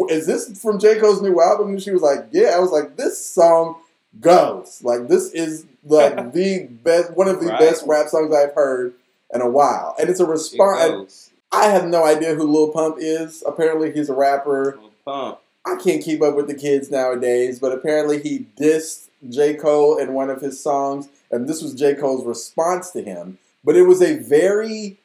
[0.09, 0.99] "Is this from J.
[0.99, 3.77] Cole's new album?" And she was like, "Yeah." I was like, "This song
[4.21, 7.61] goes like this is like the best, one of the Right.
[7.61, 8.95] best rap songs I've heard
[9.35, 10.91] in a while." And it's a response.
[10.91, 11.31] goes.
[11.53, 13.43] I have no idea who Lil Pump is.
[13.47, 14.77] Apparently, he's a rapper.
[14.77, 15.39] Little Pump.
[15.69, 19.55] I can't keep up with the kids nowadays, but apparently he dissed J.
[19.55, 21.95] Cole in one of his songs, and this was J.
[21.95, 23.39] Cole's response to him.
[23.65, 24.99] But it was a very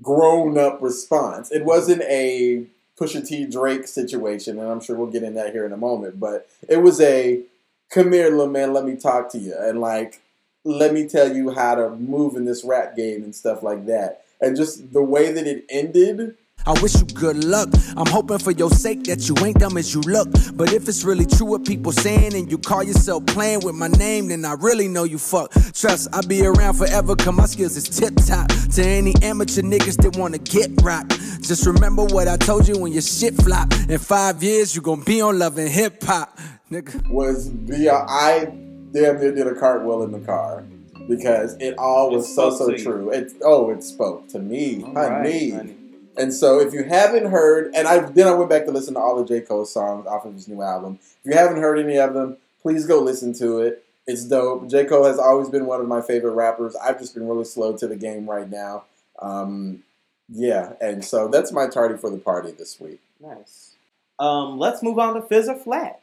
[0.00, 1.50] grown up response.
[1.50, 2.64] It wasn't a
[2.98, 6.20] Pusha T Drake situation, and I'm sure we'll get in that here in a moment,
[6.20, 7.42] but it was a
[7.90, 10.22] come here, little man, let me talk to you, and like,
[10.64, 14.24] let me tell you how to move in this rap game and stuff like that.
[14.40, 17.68] And just the way that it ended, I wish you good luck.
[17.96, 20.28] I'm hoping for your sake that you ain't dumb as you look.
[20.54, 23.88] But if it's really true what people saying and you call yourself playing with my
[23.88, 25.52] name, then I really know you fuck.
[25.72, 28.48] Trust, I'll be around forever cause my skills is tip top.
[28.74, 31.08] To any amateur niggas that wanna get rock.
[31.40, 33.72] Just remember what I told you when your shit flop.
[33.88, 36.38] In five years, you gon' be on Love and Hip Hop.
[36.70, 37.06] Nigga.
[37.10, 38.46] was the I
[38.92, 40.64] damn near did a cartwheel in the car
[41.08, 43.10] because it all was It so spoke so true.
[43.10, 45.52] It oh, it spoke to me, All honey.
[45.52, 45.76] right, honey.
[46.16, 49.00] And so if you haven't heard, and I then I went back to listen to
[49.00, 50.98] all of J Cole's songs off of his new album.
[51.24, 53.84] If you haven't heard any of them, please go listen to it.
[54.06, 54.68] It's dope.
[54.68, 56.76] J Cole has always been one of my favorite rappers.
[56.76, 58.84] I've just been really slow to the game right now.
[59.20, 59.84] Um,
[60.28, 63.00] yeah, and so that's my tardy for the party this week.
[63.20, 63.74] Nice.
[64.18, 66.00] Um, let's move on to Fizz or Flat.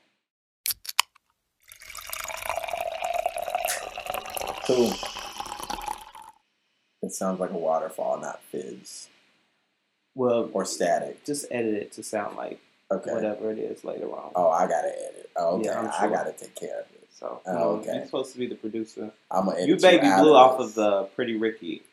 [4.67, 4.93] Boom.
[7.01, 9.07] It sounds like a waterfall, not fizz
[10.19, 11.23] Well, or static.
[11.23, 12.59] just edit it to sound like
[12.91, 13.13] Okay.
[13.13, 14.31] whatever it is later on.
[14.35, 15.29] Oh, I gotta edit.
[15.37, 17.07] Oh, okay, Yeah, I'm I gotta take care of it.
[17.11, 17.95] So Oh, okay.
[17.95, 19.11] you're supposed to be the producer.
[19.31, 21.83] I'm gonna edit You baby blue off of the Pretty Ricky.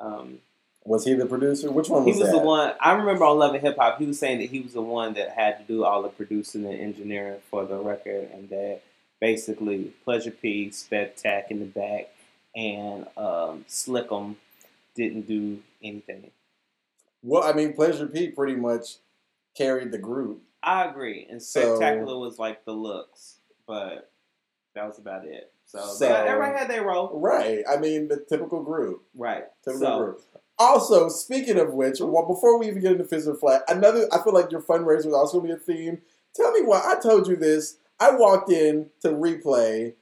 [0.00, 0.40] Um,
[0.84, 1.70] Was he the producer?
[1.70, 2.38] Which one He was was that?
[2.38, 2.72] the one.
[2.80, 5.12] I remember on Love and Hip Hop, he was saying that he was the one
[5.14, 8.80] that had to do all the producing and engineering for the record, and that
[9.20, 12.08] basically Pleasure P, Spec Tack in the back,
[12.56, 14.36] and um, Slick'em
[14.96, 16.30] didn't do anything.
[17.22, 18.98] Well, I mean, Pleasure P pretty much
[19.56, 20.42] carried the group.
[20.62, 24.10] I agree, and So- Spectacular was like the looks, but
[24.74, 25.52] that was about it.
[25.64, 27.62] So, So- everybody had their role, Right.
[27.68, 29.02] I mean, the typical group.
[29.14, 29.44] right?
[29.62, 30.22] Typical So group.
[30.58, 34.22] Also, speaking of which, well, before we even get into Fizz or Flat, another, I
[34.22, 36.02] feel like your fundraiser was also going to be a theme.
[36.34, 36.82] Tell me why.
[36.84, 37.78] I told you this.
[38.00, 39.94] I walked in to replay,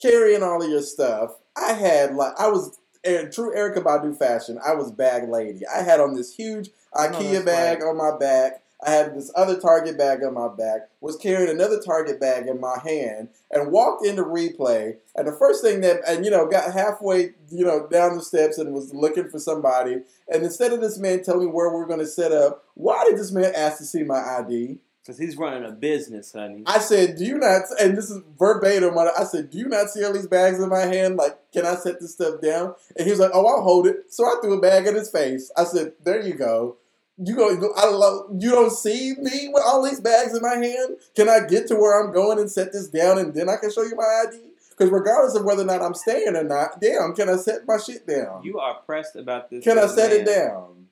[0.00, 1.40] carrying all of your stuff.
[1.56, 5.66] I had, like, I was, in true Erykah Badu fashion, I was bag lady.
[5.66, 7.88] I had on this huge IKEA bag right.
[7.88, 8.62] on my back.
[8.80, 12.60] I had this other Target bag on my back, was carrying another Target bag in
[12.60, 14.98] my hand, and walked into replay.
[15.16, 18.56] And the first thing that, and you know, got halfway, you know, down the steps
[18.56, 20.02] and was looking for somebody.
[20.32, 23.04] And instead of this man telling me where we are going to set up, why
[23.04, 24.78] did this man ask to see my ID?
[25.08, 26.62] Because he's running a business, honey.
[26.66, 28.98] I said, "Do you not?" And this is verbatim.
[28.98, 31.16] I said, "Do you not see all these bags in my hand?
[31.16, 34.12] Like, can I set this stuff down?" And he was like, "Oh, I'll hold it."
[34.12, 35.50] So I threw a bag in his face.
[35.56, 36.76] I said, "There you go."
[37.16, 37.72] You go.
[37.74, 38.26] I love.
[38.38, 40.98] You don't see me with all these bags in my hand.
[41.16, 43.72] Can I get to where I'm going and set this down, and then I can
[43.72, 44.38] show you my ID?
[44.70, 47.78] Because regardless of whether or not I'm staying or not, damn, can I set my
[47.78, 48.42] shit down?
[48.44, 49.64] You are pressed about this.
[49.64, 50.87] Can I set it down?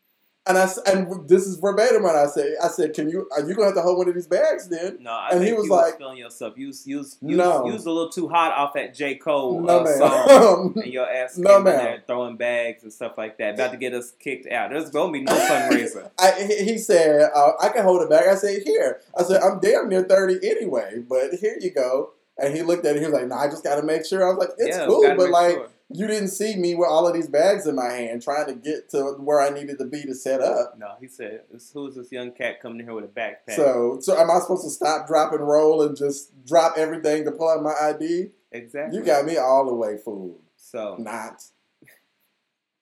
[0.48, 2.54] And I and this is verbatim what I said.
[2.62, 3.28] I said, "Can you?
[3.32, 5.48] Are you gonna have to hold one of these bags then?" No, I And think
[5.48, 6.54] he was you like- was feeling yourself.
[6.56, 7.66] You you you No.
[7.66, 9.16] you was a little too hot off that J.
[9.16, 10.74] Cole No, uh, song.
[10.82, 13.54] And your ass No, came in there throwing bags and stuff like that.
[13.54, 14.70] About to get us kicked out.
[14.70, 16.11] There's to be no fundraiser.
[16.18, 18.28] I, he said, uh, I can hold it back.
[18.28, 19.00] I said, here.
[19.18, 22.12] I said, I'm damn near 30 anyway, but here you go.
[22.38, 23.00] And he looked at it.
[23.00, 24.24] He was like, no, I just got to make sure.
[24.24, 25.68] I was like, it's yeah, cool, but like, sure.
[25.88, 28.90] You didn't see me with all of these bags in my hand trying to get
[28.90, 30.77] to where I needed to be to set up.
[30.79, 33.55] No, he said, who's this young cat coming in here with a backpack?
[33.55, 37.33] So, so am I supposed to stop, drop, and roll and just drop everything to
[37.33, 38.31] pull out my ID?
[38.51, 38.99] exactly.
[38.99, 40.40] You got me all the way fooled.
[40.57, 41.44] So, Not.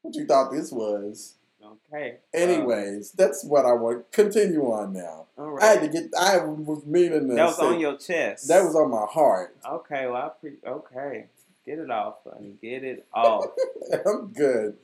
[0.02, 1.34] What you thought this was?
[1.92, 2.10] okay.
[2.10, 4.10] Um, Anyways, that's what I want.
[4.12, 5.26] Continue on now.
[5.38, 6.10] All I had to get.
[6.18, 7.34] I was meaning to.
[7.34, 8.48] That was on your chest.
[8.48, 9.56] That was on my heart.
[9.66, 11.26] Okay, well, I pre- okay.
[11.66, 12.56] Get it off, honey.
[12.60, 13.46] Get it off.
[14.06, 14.76] I'm good.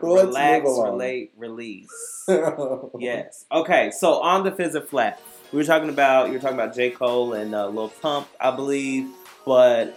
[0.00, 2.24] Well, Relax, relate, release.
[2.98, 3.46] yes.
[3.50, 3.90] Okay.
[3.90, 5.20] So on the Fizz Flat,
[5.52, 8.54] we were talking about you were talking about J Cole and uh, Lil Pump, I
[8.54, 9.08] believe,
[9.44, 9.96] but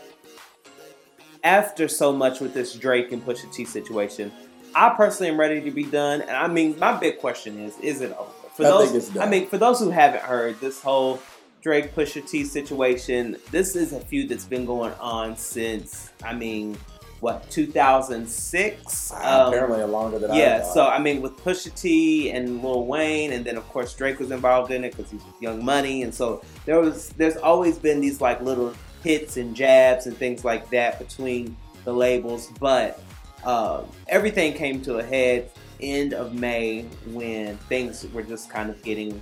[1.43, 4.31] after so much with this Drake and Pusha T situation,
[4.73, 6.21] I personally am ready to be done.
[6.21, 8.29] And I mean, my big question is: Is it over?
[8.55, 9.27] For I those, think it's done.
[9.27, 11.19] I mean, for those who haven't heard, this whole
[11.63, 16.77] Drake Pusha T situation, this is a feud that's been going on since I mean,
[17.21, 19.11] what 2006?
[19.13, 20.73] Um, Apparently, longer than yeah, thought.
[20.73, 24.29] so I mean, with Pusha T and Lil Wayne, and then of course Drake was
[24.31, 28.19] involved in it because he's Young Money, and so there was there's always been these
[28.19, 33.01] like little hits and jabs and things like that between the labels, but
[33.45, 35.49] um, everything came to a head
[35.79, 39.21] end of May when things were just kind of getting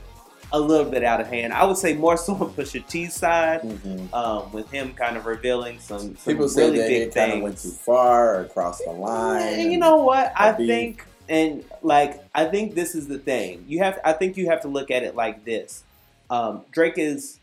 [0.53, 1.53] a little bit out of hand.
[1.53, 4.13] I would say more so on Pusha T's side, Mhm.
[4.13, 7.33] um, with him kind of revealing some, some people say really that big it kind
[7.33, 9.59] of went too far or crossed the line.
[9.59, 10.33] And you know what?
[10.35, 13.63] I think, and like, I think this is the thing.
[13.67, 15.83] You have, I think you have to look at it like this.
[16.29, 17.39] Um, Drake is,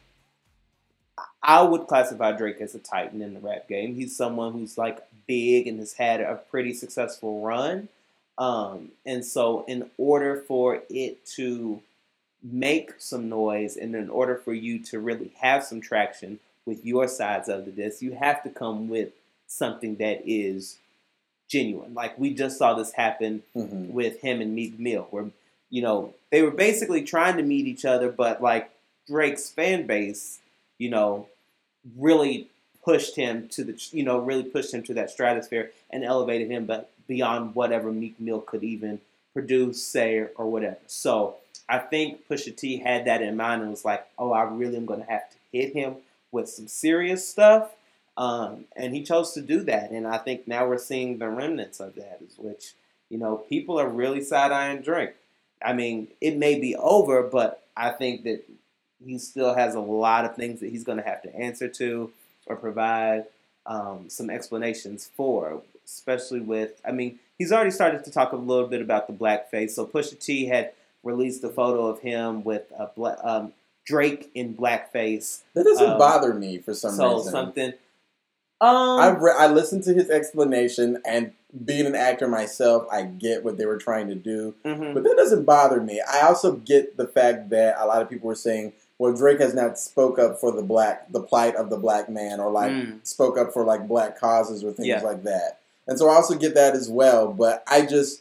[1.42, 3.94] I would classify Drake as a titan in the rap game.
[3.94, 7.88] He's someone who's like big and has had a pretty successful run.
[8.36, 11.80] Um, and so, in order for it to
[12.42, 17.08] make some noise, and in order for you to really have some traction with your
[17.08, 19.10] sides of the disc, you have to come with
[19.46, 20.76] something that is
[21.48, 21.94] genuine.
[21.94, 23.90] Like we just saw this happen Mhm.
[23.90, 25.30] with him and Meek Mill, where
[25.70, 28.70] you know they were basically trying to meet each other, but like
[29.06, 30.40] Drake's fan base,
[30.76, 31.28] you know,
[31.96, 32.48] really
[32.84, 36.66] pushed him to the you know really pushed him to that stratosphere and elevated him,
[36.66, 39.00] but beyond whatever Meek Mill could even
[39.32, 40.78] produce, say, or whatever.
[40.86, 41.36] So
[41.68, 44.86] I think Pusha T had that in mind and was like, "Oh, I really am
[44.86, 45.96] going to have to hit him
[46.32, 47.70] with some serious stuff."
[48.16, 51.78] Um, and he chose to do that, and I think now we're seeing the remnants
[51.78, 52.74] of that, which
[53.10, 55.14] you know people are really side eyeing Drake.
[55.62, 58.42] I mean, it may be over, but I think that
[59.04, 62.12] he still has a lot of things that he's going to have to answer to
[62.46, 63.26] or provide
[63.66, 66.80] um, some explanations for, especially with.
[66.84, 69.70] I mean, he's already started to talk a little bit about the blackface.
[69.70, 70.72] So Pusha T had
[71.08, 73.52] released a photo of him with a bla- um,
[73.86, 75.40] Drake in blackface.
[75.54, 77.32] That doesn't Um, bother me for some so reason.
[77.32, 77.72] something.
[78.60, 81.32] Um, I re- I listened to his explanation, and
[81.64, 84.94] being an actor myself, I get what they were trying to do, mhm.
[84.94, 86.02] but that doesn't bother me.
[86.02, 89.54] I also get the fact that a lot of people were saying, "Well, Drake has
[89.54, 93.06] not spoke up for the black, the plight of the black man, or like Mm.
[93.06, 95.02] spoke up for like black causes or things Yeah.
[95.02, 97.28] like that." And so I also get that as well.
[97.28, 98.20] But I just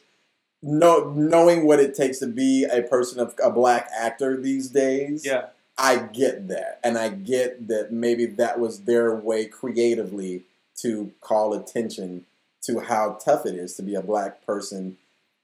[0.62, 5.26] know knowing what it takes to be a person of a black actor these days.
[5.26, 10.44] yeah, I get that, and I get that maybe that was their way creatively
[10.78, 12.26] to call attention
[12.64, 14.98] to how tough it is to be a black person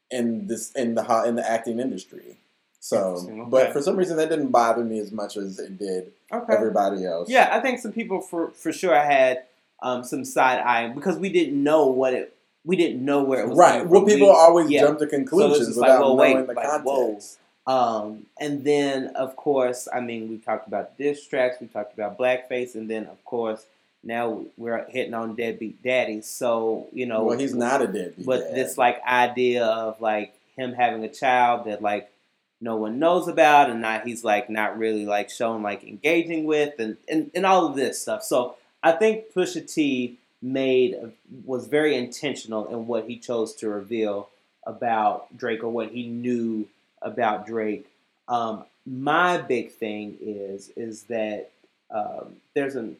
[0.09, 2.37] in this in the in the acting industry.
[2.79, 6.11] So, Interesting, but for some reason, that didn't bother me as much as it did
[6.31, 6.53] okay.
[6.53, 7.29] everybody else.
[7.29, 9.43] Yeah, I think some people for for sure had
[9.81, 12.35] um, some side eye because we didn't know what it.
[12.65, 13.57] We didn't know where it was.
[13.57, 13.85] right.
[13.85, 14.81] Well, people We- always yeah.
[14.81, 17.39] jump to conclusions like, without well, wait, knowing the like, context.
[17.65, 22.17] Um, and then, of course, I mean, we talked about diss tracks, we talked about
[22.17, 23.65] blackface, and then, of course,
[24.03, 26.25] now we're hitting on deadbeat daddies.
[26.25, 28.25] So you know, well, he's not a deadbeat.
[28.25, 28.55] but dad.
[28.55, 32.11] this like idea of like him having a child that like
[32.59, 36.79] no one knows about, and not he's like not really like shown like engaging with,
[36.79, 38.23] and and, and all of this stuff.
[38.23, 40.97] So I think Pusha T made
[41.45, 44.29] was very intentional in what he chose to reveal
[44.65, 46.67] about Drake or what he knew
[47.01, 47.87] about Drake.
[48.27, 51.49] Um, my big thing is is that
[51.89, 52.97] um, there's an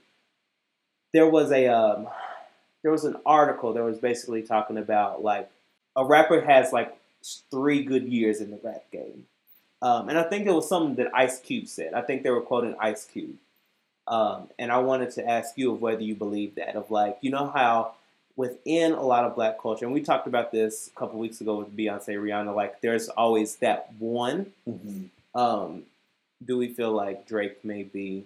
[1.12, 2.08] there was a um,
[2.82, 5.49] there was an article that was basically talking about like
[5.95, 6.95] a rapper has like
[7.51, 9.25] three good years in the rap game,
[9.82, 11.93] um, and I think it was something that Ice Cube said.
[11.93, 13.36] I think they were quoting Ice Cube,
[14.07, 17.31] um, and I wanted to ask you of whether you believe that of like you
[17.31, 17.93] know how
[18.35, 21.55] within a lot of black culture, and we talked about this a couple weeks ago
[21.57, 22.55] with Beyonce, Rihanna.
[22.55, 24.51] Like there's always that one.
[24.67, 25.09] Mhm.
[25.35, 25.83] Um,
[26.43, 28.25] do we feel like Drake may be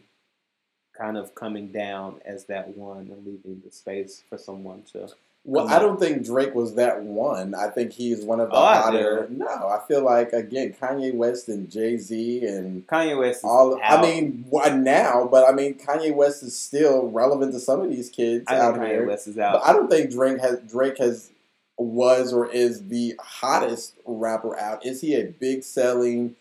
[0.97, 5.09] kind of coming down as that one and leaving the space for someone to?
[5.49, 7.55] Well, I don't think Drake was that one.
[7.55, 9.27] I think he's one of the Oh, hotter.
[9.31, 13.79] No, I feel like again Kanye West and Jay Z and Kanye West all.
[13.81, 13.99] out.
[13.99, 15.25] I mean, now?
[15.31, 18.75] But I mean, Kanye West is still relevant to some of these kids I out
[18.75, 19.07] Kanye here.
[19.07, 19.65] West is But out.
[19.65, 21.29] I don't think Drake has Drake has
[21.77, 24.85] was or is the hottest rapper out.
[24.85, 26.35] Is he a big selling?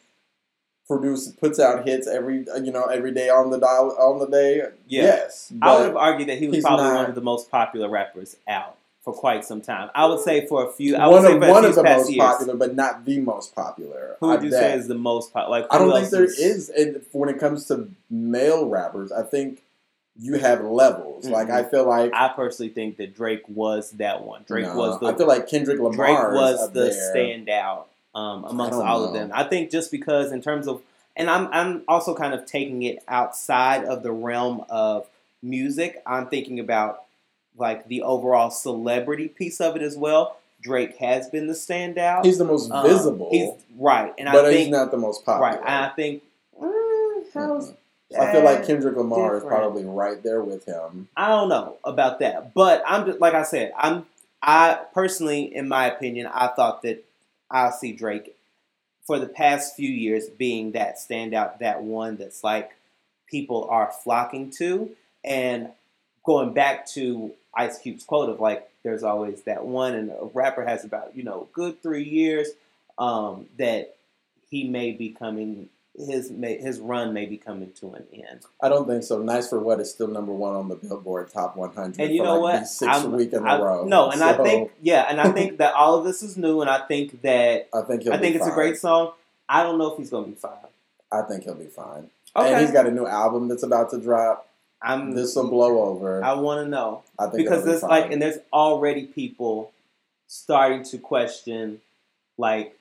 [0.88, 4.59] Produce puts out hits every you know every day on the dial on the day.
[4.87, 5.03] Yeah.
[5.03, 7.88] Yes, I would have argued that he was probably not- one of the most popular
[7.88, 9.88] rappers out for quite some time.
[9.95, 10.97] I would say for a few.
[10.97, 12.19] I would one say of one a of few the most years.
[12.27, 14.16] popular, but not the most popular.
[14.19, 14.61] Who would I you bet.
[14.61, 15.61] say is the most popular?
[15.61, 19.23] Like, I don't think there is- is, and when it comes to male rappers, I
[19.23, 19.62] think
[20.19, 21.29] you have levels.
[21.29, 21.55] Like Mhm.
[21.55, 24.42] I feel like I personally think that Drake was that one.
[24.49, 27.14] Drake no, was the I feel like Kendrick Lamar Drake was the there.
[27.14, 29.31] standout um, amongst all of them.
[29.33, 30.83] I think just because in terms of,
[31.14, 35.07] and I'm I'm also kind of taking it outside of the realm of
[35.45, 36.03] music.
[36.07, 37.03] I'm thinking about
[37.59, 40.37] like the overall celebrity piece of it as well.
[40.62, 42.25] Drake has been the standout.
[42.25, 45.51] He's the most Um, visible, He's right, and but I he's not the most popular.
[45.51, 46.23] right, and I think.
[46.61, 47.73] mm, how's.
[48.19, 51.09] I feel like Kendrick Lamar is probably right there with him.
[51.16, 53.73] I don't know about that, but I'm just like I said.
[53.77, 54.07] I'm
[54.42, 57.05] I personally, in my opinion, I thought that
[57.51, 58.35] I see Drake
[59.07, 62.73] for the past few years being that standout, that one that's like
[63.29, 64.90] people are flocking to,
[65.25, 65.71] and
[66.25, 70.64] going back to Ice Cube's quote of like, "There's always that one," and a rapper
[70.64, 72.49] has about you know good three years
[72.99, 73.97] um, that
[74.51, 75.69] he may be coming.
[75.99, 78.40] His may, his run may be coming to an end.
[78.61, 79.23] I don't think so.
[79.23, 82.25] Nice for what is still number one on the Billboard Top 100 And you for
[82.27, 82.61] know like what?
[82.61, 83.85] the sixth I'm- week in I- a row.
[83.87, 86.69] No, and I think yeah, and I think that all of this is new, and
[86.69, 89.12] I think that I think he'll I think it's a great song.
[89.49, 90.53] I don't know if he's gonna be fine.
[91.11, 92.11] I think he'll be fine.
[92.37, 94.47] Okay, And he's got a new album that's about to drop.
[94.83, 95.12] I'm.
[95.12, 96.23] This will blow over.
[96.23, 99.73] I want to know I think because be there's like, and there's already people
[100.27, 101.81] starting to question
[102.39, 102.77] like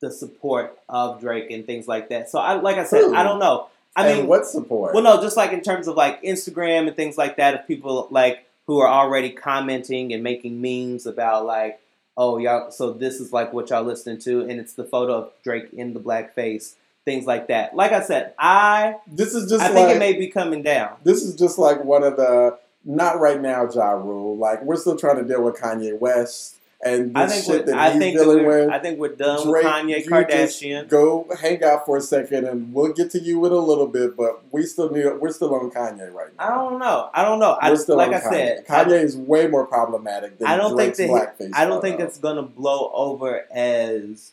[0.00, 2.28] the support of Drake and things like that.
[2.28, 3.14] So I, like I said, Who?
[3.14, 3.68] I don't know.
[3.94, 4.94] I and mean, what support?
[4.94, 8.08] Well, no, just like in terms of like Instagram and things like that, of people
[8.10, 11.80] like who are already commenting and making memes about like,
[12.16, 15.32] oh y'all, so this is like what y'all listening to, and it's the photo of
[15.44, 17.74] Drake in the blackface, things like that.
[17.74, 20.96] Like I said, I this is just I like think it may be coming down.
[21.04, 24.36] this is just like one of the not right now, Ja Rule.
[24.36, 27.90] Like we're still trying to deal with Kanye West and I think shit that I
[27.90, 28.68] he's think dealing with.
[28.68, 30.88] I think we're done Drake, with Kanye Kardashian.
[30.88, 34.16] Go hang out for a second, and we'll get to you in a little bit.
[34.16, 35.06] But we still need.
[35.20, 36.44] We're still on Kanye right now.
[36.44, 37.10] I don't know.
[37.14, 37.52] I don't know.
[37.60, 38.30] I, We're still like on I Kanye.
[38.30, 41.50] said, Kanye I, is way more problematic than I don't Drake's think that blackface.
[41.54, 44.32] I don't think it's gonna blow over as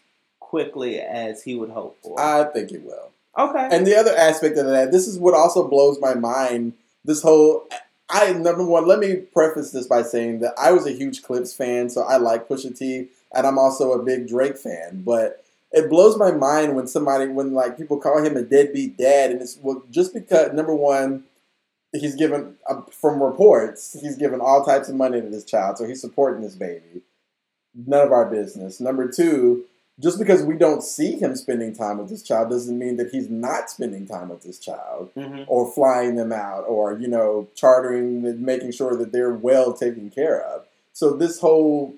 [0.50, 2.20] quickly as he would hope for.
[2.20, 3.12] I think it will.
[3.38, 3.70] okay.
[3.72, 6.74] And the other aspect of that, this is what also blows my mind.
[7.06, 7.68] This whole
[8.10, 11.54] I number one, let me preface this by saying that I was a huge Clipse
[11.54, 15.04] fan, so I like Pusha T, and I'm also a big Drake fan.
[15.06, 19.32] But it blows my mind when somebody, when like people call him a deadbeat dad,
[19.32, 21.26] and it's well, just because number one,
[21.94, 25.86] he's given uh, from reports he's given all types of money to this child, so
[25.86, 27.04] he's supporting this baby.
[27.76, 28.80] None of our business.
[28.80, 29.66] Number two,
[30.00, 33.30] just because we don't see him spending time with this child doesn't mean that he's
[33.30, 35.44] not spending time with this child Mhm.
[35.48, 40.10] or flying them out or you know chartering and making sure that they're well taken
[40.10, 41.96] care of so this whole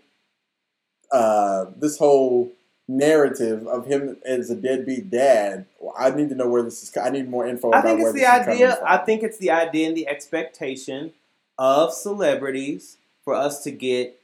[1.12, 2.52] uh this whole
[2.88, 5.66] narrative of him as a deadbeat dad
[5.98, 8.10] i need to know where this is i need more info I about think where
[8.10, 8.84] it's this the is coming idea.
[8.86, 11.14] I think it's the idea and the expectation
[11.58, 14.20] of celebrities for us to get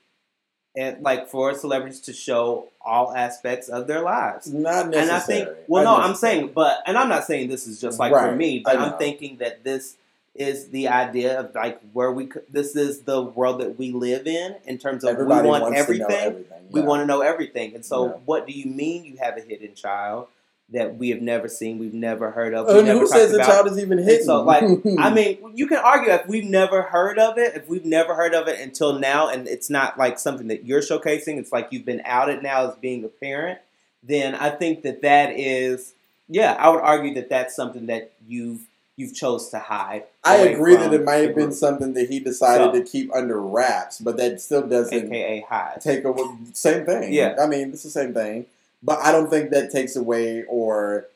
[0.78, 4.48] and like for celebrities to show all aspects of their lives.
[4.48, 7.68] not And I necessary think, well, no, I'm saying, but, and I'm not saying this
[7.68, 9.96] is just like for me, but I'm thinking that this
[10.36, 14.56] is the idea of like where we, this is the world that we live in
[14.66, 16.12] in terms of everybody we want everything.
[16.12, 17.74] everything We want to know everything.
[17.74, 18.12] And so, Yeah.
[18.26, 20.28] what do you mean you have a hidden child
[20.74, 22.68] that we have never seen, we've never heard of?
[22.68, 24.64] and who says the child is even hidden so, like,
[25.00, 28.34] I mean, you can argue if we've never heard of it, if we've never heard
[28.34, 31.86] of it until now, and it's not like something that you're showcasing, it's like you've
[31.86, 33.60] been outed now as being a parent,
[34.04, 35.94] then I think that that is,
[36.28, 38.62] yeah, I would argue that that's something that you've
[38.98, 40.04] you've chose to hide.
[40.24, 43.40] I agree that it might have been something that he decided So- to keep under
[43.40, 45.80] wraps, but that still doesn't aka hide.
[45.82, 47.14] take away same thing.
[47.14, 47.36] Yeah.
[47.40, 48.48] I mean it's the same thing,
[48.84, 51.08] but I don't think that takes away or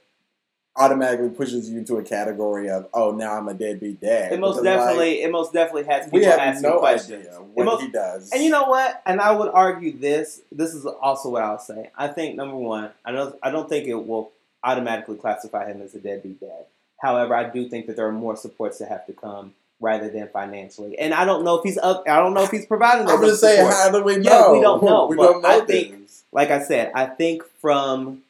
[0.78, 4.32] automatically pushes you into a category of oh now I'm a deadbeat dad.
[4.32, 7.28] It most Because, like, definitely, it most definitely has people we have asking no questions.
[7.28, 8.32] idea what most- he does.
[8.32, 9.02] And you know what?
[9.06, 10.42] And I would argue this.
[10.52, 11.92] This is also what I'll say.
[11.98, 13.36] I think number one, I don't.
[13.44, 14.32] I don't think it will
[14.64, 16.66] automatically classify him as a deadbeat dad.
[17.02, 20.28] However, I do think that there are more supports that have to come rather than
[20.30, 20.98] financially.
[21.00, 22.04] And I don't know if he's up.
[22.08, 23.08] I don't know if he's providing.
[23.08, 23.74] I'm those gonna say support.
[23.74, 24.22] how do we know?
[24.32, 26.01] Yeah, we don't know, we don't know I think-.
[26.32, 28.22] Like I said, I think from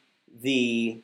[0.42, 0.98] the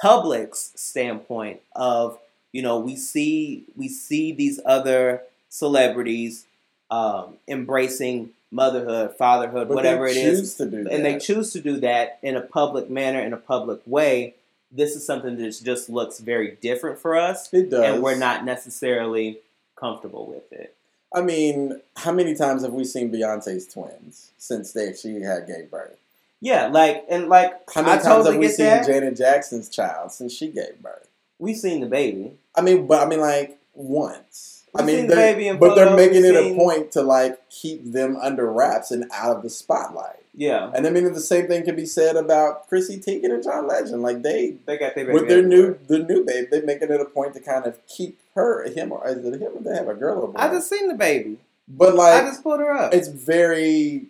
[0.00, 2.18] public's standpoint of
[2.52, 6.46] you know we see we see these other celebrities
[6.90, 10.92] um, embracing motherhood, fatherhood, But whatever it is, choose to do that.
[10.92, 14.34] and they choose to do that in a public manner, in a public way.
[14.70, 18.44] This is something that just looks very different for us, it does, and we're not
[18.44, 19.38] necessarily
[19.76, 20.75] comfortable with it.
[21.16, 25.70] I mean, how many times have we seen Beyonce's twins since they she had gave
[25.70, 25.96] birth?
[26.40, 28.86] Yeah, like and like How many I times totally have we seen that.
[28.86, 31.08] Janet Jackson's child since she gave birth?
[31.38, 32.32] We've seen the baby.
[32.54, 34.64] I mean, but I mean, like once.
[34.74, 37.92] I We've mean, seen the baby but they're making it a point to like keep
[37.92, 40.24] them under wraps and out of the spotlight.
[40.38, 43.66] Yeah, And I mean, the same thing can be said about Chrissy Teigen and John
[43.66, 44.02] Legend.
[44.02, 47.00] Like they, they got their baby with their new, the new babe, they're making it
[47.00, 49.52] a point to kind of keep her, him, or is it him?
[49.54, 50.38] Or they have a girl or boy?
[50.38, 51.38] I just seen the baby.
[51.66, 52.92] but like, I just pulled her up.
[52.92, 54.08] it's very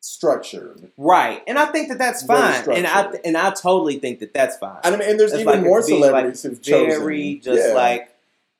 [0.00, 0.90] structured.
[0.98, 4.56] right, and I think that that's fine, and I and I totally think that that's
[4.58, 4.80] fine.
[4.82, 7.68] And I mean, and there's It's even like more celebrities like, who've chosen very just
[7.68, 8.13] yeah, like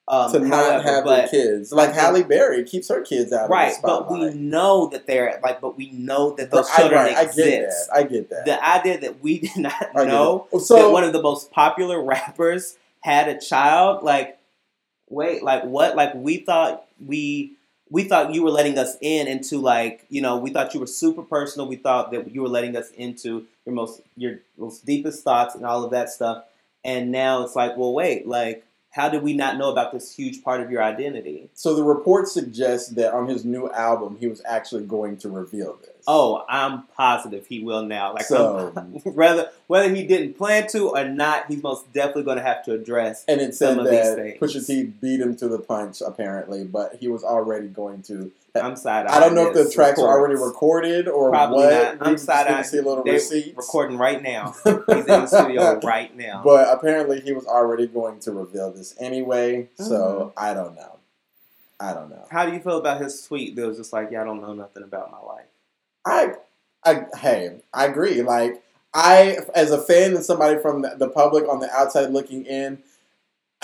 [0.06, 1.72] um, to not however, have but, kids.
[1.72, 5.06] Like think- Halle Berry keeps her kids out right, of the but we know that
[5.06, 7.38] they're like, but we know that those I, children right, I exist.
[7.38, 7.88] get that.
[7.94, 8.44] I get that.
[8.44, 10.60] The idea that we did not I know it.
[10.60, 14.38] So that one of the most popular rappers had a child, like,
[15.08, 15.96] wait, like what?
[15.96, 17.52] Like we thought we
[17.88, 20.86] we thought you were letting us in into like you know we thought you were
[20.86, 21.66] super personal.
[21.66, 25.64] We thought that you were letting us into your most your most deepest thoughts and
[25.64, 26.44] all of that stuff.
[26.84, 30.44] And now it's like, well, wait, like how did we not know about this huge
[30.44, 31.48] part of your identity?
[31.54, 35.76] So the report suggests that on his new album, he was actually going to reveal
[35.82, 35.90] this.
[36.06, 38.14] Oh, I'm positive he will now.
[38.14, 38.70] Like So-
[39.04, 42.72] whether whether he didn't plan to or not, he's most definitely going to have to
[42.72, 43.24] address.
[43.26, 44.38] and it said some of these that things.
[44.40, 48.30] Pusha T beat him to the punch, apparently, but he was already going to.
[48.56, 49.06] I'm side.
[49.06, 51.98] I don't know if the tracks are already recorded or Probably what.
[51.98, 52.06] not.
[52.08, 53.56] I'm side need see a little They're receipts.
[53.56, 54.52] recording right now.
[54.64, 56.42] He's in the studio right now.
[56.44, 59.68] But apparently, he was already going to reveal this anyway.
[59.76, 60.38] So Mm-hmm.
[60.44, 60.98] I don't know.
[61.80, 62.24] I don't know.
[62.30, 64.52] How do you feel about his tweet that was just like, "Yeah, I don't know
[64.54, 65.46] nothing about my life."
[66.06, 66.34] I,
[66.84, 68.22] I, hey, I agree.
[68.22, 68.62] Like
[68.94, 72.78] I, as a fan and somebody from the, the public on the outside looking in,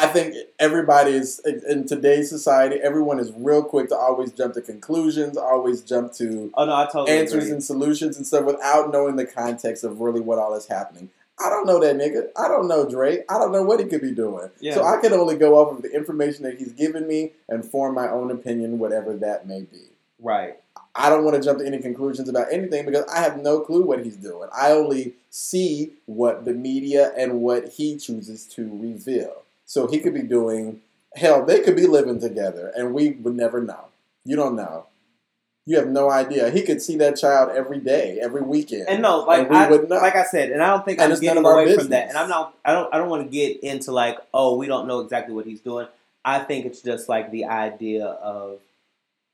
[0.01, 2.77] I think everybody is in today's society.
[2.83, 7.19] Everyone is real quick to always jump to conclusions, always jump to Oh no, totally
[7.19, 7.53] answers agree.
[7.53, 11.11] and solutions and stuff without knowing the context of really what all is happening.
[11.39, 12.29] I don't know that nigga.
[12.37, 13.25] I don't know Drake.
[13.29, 14.51] I don't know what he could be doing.
[14.61, 14.75] Yeah.
[14.75, 17.95] So I can only go off of the information that he's given me and form
[17.95, 19.85] my own opinion, whatever that may be.
[20.19, 20.57] right.
[20.93, 23.83] I don't want to jump to any conclusions about anything because I have no clue
[23.85, 24.49] what he's doing.
[24.53, 29.43] I only see what the media and what he chooses to reveal.
[29.71, 30.81] So he could be doing
[31.15, 33.87] Hell, they could be living together, and we would never know.
[34.25, 34.87] You don't know.
[35.67, 36.51] You have no idea.
[36.51, 38.89] He could see that child every day, every weekend.
[38.89, 39.97] And no, like And we I, wouldn't know.
[39.97, 42.09] like I said, and I don't think And I'm getting away from that.
[42.09, 42.57] And I'm not.
[42.65, 42.93] I don't.
[42.95, 45.87] I don't want to get into like, oh, we don't know exactly what he's doing.
[46.25, 48.59] I think it's just like the idea of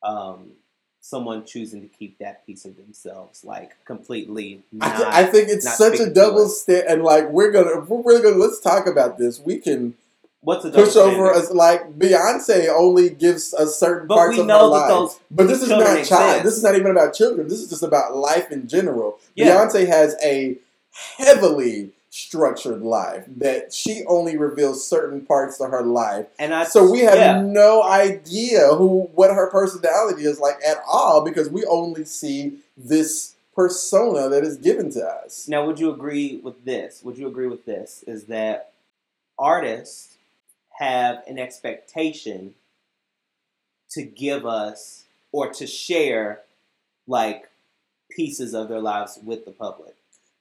[0.03, 0.53] um,
[1.01, 4.63] someone choosing to keep that piece of themselves, like completely.
[4.81, 8.23] I, th- I think it's such a double stand, and like we're gonna, we're really
[8.23, 9.41] gonna let's talk about this.
[9.41, 9.95] We can
[10.41, 14.41] what's a double push over as like Beyonce only gives a certain But parts we
[14.43, 15.19] of know her life.
[15.31, 15.99] but this is not child.
[15.99, 16.43] exist.
[16.45, 17.49] This is not even about children.
[17.49, 19.19] This is just about life in general.
[19.35, 19.49] Yeah.
[19.57, 20.57] Beyonce has a
[21.17, 26.27] heavily structured life that she only reveals certain parts of her life.
[26.39, 27.43] And I So we have yeah.
[27.43, 33.35] no idea who what her personality is like at all because we only see this
[33.55, 35.47] persona that is given to us.
[35.49, 37.03] Now, would you agree with this?
[37.03, 38.03] Would you agree with this?
[38.07, 38.73] Is that
[39.39, 40.16] artists
[40.79, 42.55] have an expectation
[43.91, 46.43] to give us or to share
[47.07, 47.51] like
[48.11, 49.95] pieces of their lives with the public?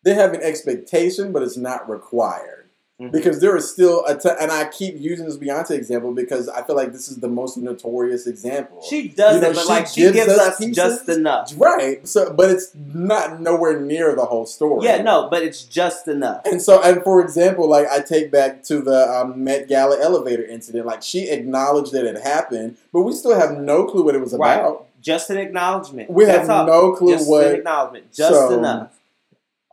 [0.03, 2.64] They have an expectation, but it's not required.
[3.01, 3.11] Mhm.
[3.11, 6.61] Because there is still a t- and I keep using this Beyonce example because I
[6.63, 8.81] feel like this is the most notorious example.
[8.87, 11.51] she does You know, it, but she like she gives gives, us us, just enough.
[11.57, 12.07] right.
[12.07, 14.85] So, but it's not nowhere near the whole story.
[14.85, 16.43] Yeah, no, but it's just enough.
[16.45, 20.45] And so, and for example, like I take back to the um, Met Gala elevator
[20.45, 20.85] incident.
[20.85, 24.33] Like she acknowledged that it happened, but we still have no clue what it was
[24.33, 24.53] Right.
[24.57, 24.87] about.
[25.01, 26.09] Just an acknowledgement.
[26.09, 26.65] We That's have all.
[26.65, 27.41] no clue just what.
[27.41, 28.13] Just an acknowledgement.
[28.13, 28.91] Just so- enough.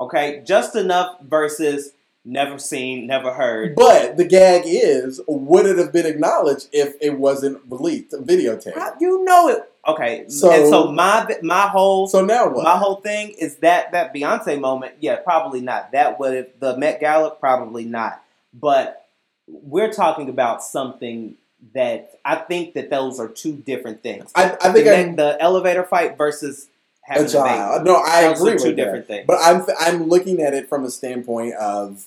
[0.01, 1.93] Okay, just enough versus
[2.25, 3.75] never seen, never heard.
[3.75, 8.75] But the gag is, would it have been acknowledged if it wasn't released, videotape?
[8.75, 9.69] How- You know it.
[9.87, 12.63] Okay, So- and so my my whole So now what?
[12.63, 14.95] my whole thing is that that Beyonce moment.
[15.01, 15.91] Yeah, probably not.
[15.93, 18.23] That would have the Met Gala probably not.
[18.55, 19.05] But
[19.49, 21.35] we're talking about something
[21.75, 24.31] that I think that those are two different things.
[24.37, 26.69] I, I think I'm the elevator fight versus
[27.01, 27.85] having a child.
[27.85, 29.25] No, I Those are agree two different things.
[29.27, 32.07] But I'm I'm looking at it from a standpoint of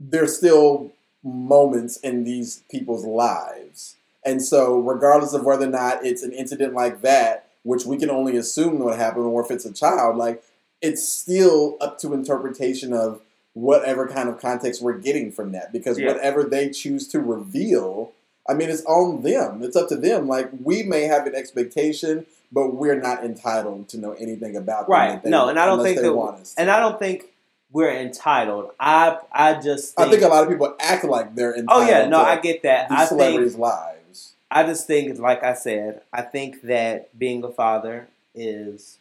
[0.00, 0.92] there's still
[1.22, 6.74] moments in these people's lives, and so regardless of whether or not it's an incident
[6.74, 10.42] like that, which we can only assume what happened, or if it's a child, like
[10.80, 13.20] it's still up to interpretation of
[13.54, 16.12] whatever kind of context we're getting from that, because Yeah.
[16.12, 18.12] whatever they choose to reveal.
[18.48, 19.62] I mean, it's on them.
[19.62, 20.28] It's up to them.
[20.28, 24.88] Like we may have an expectation, but we're not entitled to know anything about.
[24.88, 25.16] Right.
[25.16, 26.60] if they- No, and I don't think they that- want us to.
[26.60, 27.24] and I don't think
[27.70, 28.70] we're entitled.
[28.80, 31.84] I I just think, I think a lot of people act like they're entitled.
[31.84, 32.90] oh yeah, no, to I get that.
[32.90, 34.34] I think celebrities' lives.
[34.50, 38.98] I just think, like I said, I think that being a father is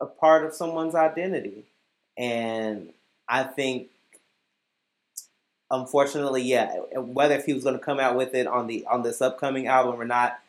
[0.00, 1.64] a part of someone's identity,
[2.16, 2.92] and
[3.28, 3.88] I think,
[5.70, 9.02] unfortunately, yeah, whether if he was going to come out with it on the on
[9.02, 10.40] this upcoming album or not,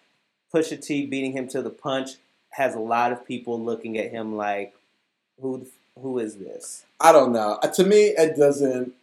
[0.54, 2.12] Pusha T beating him to the punch
[2.54, 4.74] has a lot of people looking at him like,
[5.40, 5.68] who
[6.00, 6.86] who is this?
[7.02, 7.60] I don't know.
[7.62, 8.94] Uh, To me, it doesn't.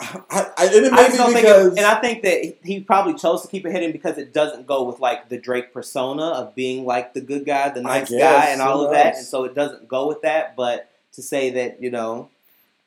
[0.00, 2.80] I, I, and it I may just be because it, and I think that he-
[2.80, 6.24] probably chose to keep it hidden because it doesn't go with like the Drake persona
[6.30, 9.24] of being like the good guy, the nice guess, guy, and all of that, and
[9.24, 10.56] so it doesn't go with that.
[10.56, 12.28] But to say that you know,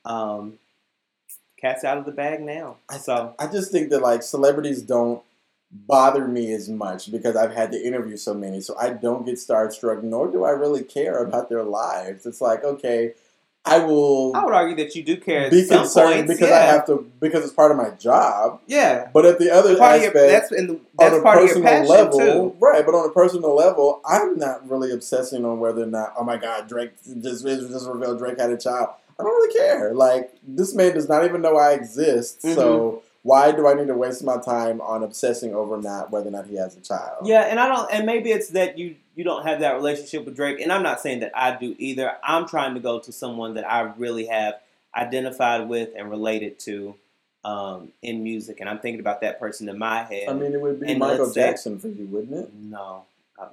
[0.03, 0.59] um,
[1.59, 2.75] cat's out of the bag now.
[2.89, 5.23] I- So I just think that like celebrities don't
[5.71, 9.35] bother me as much because I've had to interview so many, so I don't get
[9.35, 12.25] starstruck, nor do I really care about their lives.
[12.25, 13.13] It's like okay,
[13.67, 16.55] I will I would argue that you do care be concerned points, because yeah.
[16.55, 18.61] I have to because it's part of my job.
[18.67, 19.09] yeah.
[19.13, 21.37] But at the other Part of your, aspect, that's in the, that's on a part
[21.43, 22.55] of your personal level, too.
[22.59, 22.85] right?
[22.85, 26.13] But on a personal level, I'm not really obsessing on whether or not.
[26.17, 26.91] Oh my God, Drake
[27.21, 28.89] just just revealed Drake had a child.
[29.19, 29.93] I don't really care.
[29.93, 32.41] Like this man does not even know I exist.
[32.43, 32.55] Mm-hmm.
[32.55, 36.31] So why do I need to waste my time on obsessing over not whether or
[36.31, 37.27] not he has a child?
[37.27, 40.33] Yeah, and I don't, and maybe it's that you you don't have that relationship with
[40.37, 42.13] Drake, and I'm not saying that I do either.
[42.23, 44.53] I'm trying to go to someone that I really have
[44.95, 46.95] identified with and related to
[47.43, 50.29] um, in music, and I'm thinking about that person in my head.
[50.29, 52.53] I mean, it would be And Michael let's say- Jackson for you, wouldn't it?
[52.53, 53.03] no,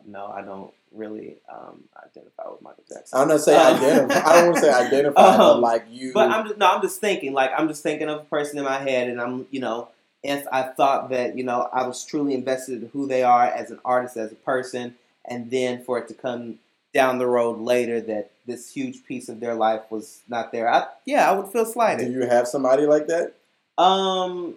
[0.06, 3.18] no, I don't really um, identify with Michael Jackson.
[3.18, 4.28] I'm not saying Um, identify.
[4.30, 6.12] I don't want to say identify, but Um, like you.
[6.12, 8.64] But I'm just, no, I'm just thinking like I'm just thinking of a person in
[8.64, 9.88] my head, and I'm you know
[10.22, 13.70] if I thought that you know I was truly invested in who they are as
[13.70, 16.58] an artist, as a person, and then for it to come
[16.92, 20.86] down the road later that this huge piece of their life was not there, I,
[21.04, 22.06] yeah, I would feel slighted.
[22.06, 23.34] do you have somebody like that?
[23.82, 24.54] Um,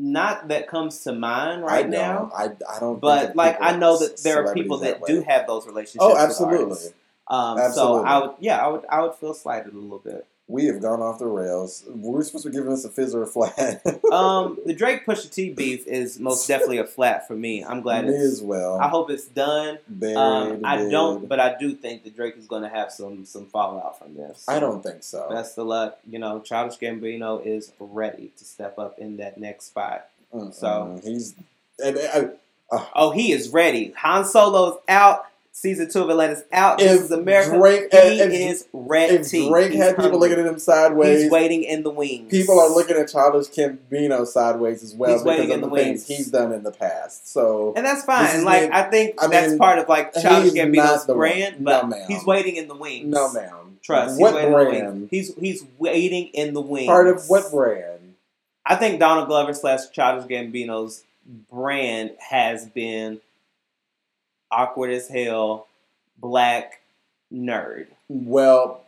[0.00, 2.32] not that comes to mind right I now.
[2.34, 2.94] I, I don't.
[2.94, 5.06] think but like I know that there are people that, way.
[5.06, 5.98] do have those relationships.
[6.00, 6.92] Oh, absolutely.
[7.28, 8.02] Um, Absolutely.
[8.02, 10.26] So I would, yeah, I would, I would feel slighted a little bit.
[10.50, 11.84] We have gone off the rails.
[11.88, 13.82] We're supposed to be giving us a fizz or a flat.
[14.10, 17.64] Um, the Drake Pusha T beef is most definitely a flat for me.
[17.64, 18.24] I'm glad Me it's.
[18.24, 18.80] as well.
[18.80, 19.78] I hope it's done.
[19.88, 23.24] Buried, Um, I don't, but I do think that Drake is going to have some
[23.24, 24.44] some fallout from this.
[24.48, 25.28] I don't think so.
[25.30, 25.98] Best of luck.
[26.10, 30.08] You know, Childish Gambino is ready to step up in that next spot.
[30.34, 30.52] Mm-mm.
[30.52, 31.34] so- he's.
[31.82, 32.32] And, and,
[32.94, 33.92] Oh, he is ready.
[33.96, 35.26] Han Solo's out.
[35.52, 36.78] Season two of Atlanta out.
[36.78, 37.58] This is America.
[37.58, 41.30] Drake- he if- is red if Drake He's had people looking at him sideways, He's
[41.30, 42.30] waiting in the wings.
[42.30, 45.76] people are looking at Childish Gambino sideways as well He's waiting because in of the
[45.76, 46.18] the things wings.
[46.18, 47.28] he's done in the past.
[47.30, 48.44] So And that's fine.
[48.44, 51.88] Like the- I think I that's mean, part of like Childish Gambino's brand, No, but
[51.90, 52.04] ma'am.
[52.08, 53.06] he's waiting in the wings.
[53.08, 53.78] no, ma'am.
[53.82, 54.20] Trust.
[54.20, 55.08] What he's waiting in the brand?
[55.10, 56.86] He's he's waiting in the wings.
[56.86, 58.14] Part of what brand?
[58.64, 61.02] I think Donald Glover slash Childish Gambino's
[61.50, 63.20] brand has been
[64.50, 65.66] awkward as hell,
[66.18, 66.80] black
[67.32, 67.86] nerd.
[68.08, 68.82] Well,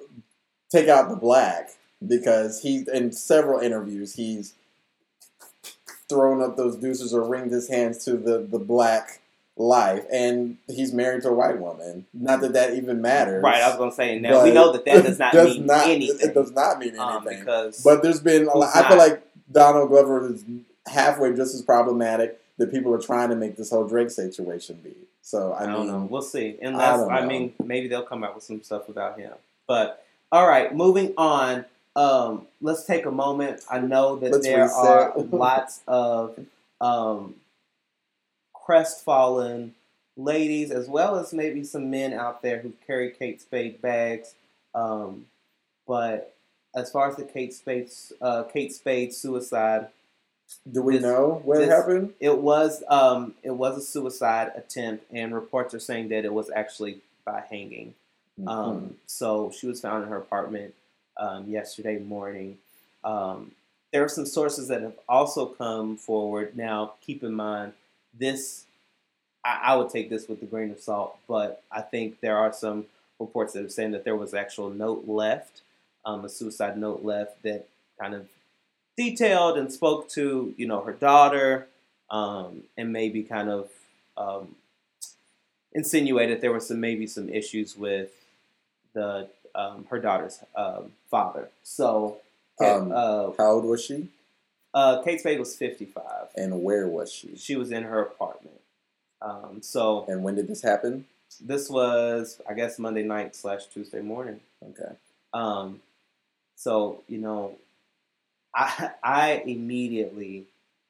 [0.70, 1.70] take out the black
[2.06, 4.54] because he in several interviews he's
[6.08, 9.20] thrown up those deuces or ringed his hands to the the black
[9.56, 12.06] life, and he's married to a white woman.
[12.12, 15.04] Not that that even matters, Right, I was gonna say now we know that that
[15.04, 16.28] does not does mean not- anything.
[16.30, 17.40] It does not mean um, anything.
[17.40, 20.44] because but there's been a lot, I feel like Donald Glover is
[20.86, 24.94] halfway just as problematic that people are trying to make this whole Drake situation be.
[25.22, 26.06] So I, I, don't know.
[26.10, 26.58] We'll see.
[26.60, 29.32] Unless don't I, mean, maybe they'll come out with some stuff without him.
[29.66, 31.64] But all right, moving on.
[31.94, 33.62] Um, let's take a moment.
[33.70, 34.76] I know that Let's there reset.
[34.76, 36.38] are lots of
[36.80, 37.36] um,
[38.52, 39.74] crestfallen
[40.16, 44.34] ladies, as well as maybe some men out there who carry Kate Spade bags.
[44.74, 45.26] Um,
[45.86, 46.34] but
[46.74, 49.88] as far as the Kate Spade, uh, Kate Spade suicide,
[50.70, 52.14] do we this- know what this- happened?
[52.20, 56.50] it was um, it was a suicide attempt, and reports are saying that it was
[56.50, 57.94] actually by hanging.
[58.40, 58.48] Mm-hmm.
[58.48, 60.74] Um, so she was found in her apartment
[61.16, 62.58] um, yesterday morning.
[63.04, 63.52] Um,
[63.92, 66.56] there are some sources that have also come forward.
[66.56, 67.74] Now, keep in mind,
[68.18, 68.64] this
[69.44, 72.52] I, I would take this with a grain of salt, but I think there are
[72.52, 72.86] some
[73.18, 75.62] reports that are saying that there was actual note left,
[76.04, 77.66] um, a suicide note left that
[78.00, 78.26] kind of
[78.96, 81.66] detailed and spoke to you know her daughter,
[82.10, 83.68] um, and maybe kind of
[84.16, 84.54] um,
[85.72, 88.10] insinuated there were some maybe some issues with
[88.94, 91.48] the um, her daughter's um, father.
[91.62, 92.18] So,
[92.60, 94.08] Um, uh, How old was she,
[94.74, 96.28] uh, Kate Spade was fifty five.
[96.36, 98.60] and where was she, She was in her apartment.
[99.20, 101.06] Um, so and when did this happen?
[101.40, 104.40] this was, I guess, Monday night slash Tuesday morning.
[104.62, 104.92] Okay.
[105.32, 105.80] Um,
[106.56, 107.56] so you know,
[108.54, 110.44] I I immediately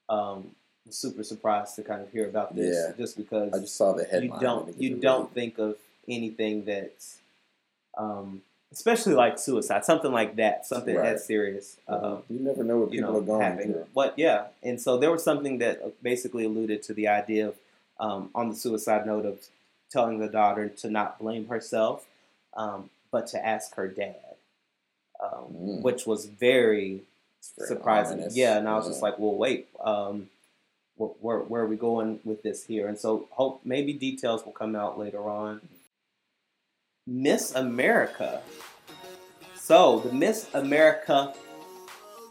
[0.08, 0.50] um,
[0.86, 2.96] was super surprised to kind of hear about this, Yeah.
[2.96, 4.32] just because I just saw the headline.
[4.34, 5.76] you don't you don't think of
[6.08, 7.18] anything that's
[7.96, 8.42] um,
[8.72, 11.10] especially like suicide, something like that, something Right.
[11.10, 11.76] that's serious.
[11.86, 13.86] Um, you never know what you people know, are going having through.
[13.92, 17.54] what yeah and so there was something that basically alluded to the idea of
[18.00, 19.38] um, on the suicide note of
[19.90, 22.06] telling the daughter to not blame herself
[22.54, 24.16] um, but to ask her dad
[25.22, 25.82] um, Mm.
[25.82, 27.02] which was very
[27.42, 28.24] surprising.
[28.32, 28.90] yeah and i was Yeah.
[28.90, 30.28] just like well wait um,
[30.96, 32.86] where, where are we going with this here?
[32.86, 35.60] And so hope maybe details will come out later on.
[37.08, 38.42] Miss america.
[39.56, 41.34] So the miss america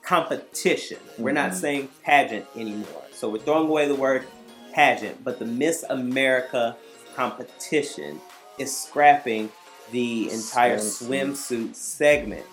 [0.03, 0.99] competition.
[1.17, 1.55] We're not Mhm.
[1.55, 3.03] saying pageant anymore.
[3.13, 4.25] So we're throwing away the word
[4.73, 6.77] pageant but the miss america
[7.13, 8.21] competition
[8.57, 9.51] is scrapping
[9.91, 11.33] the entire Swimsuit.
[11.35, 12.45] swimsuit segment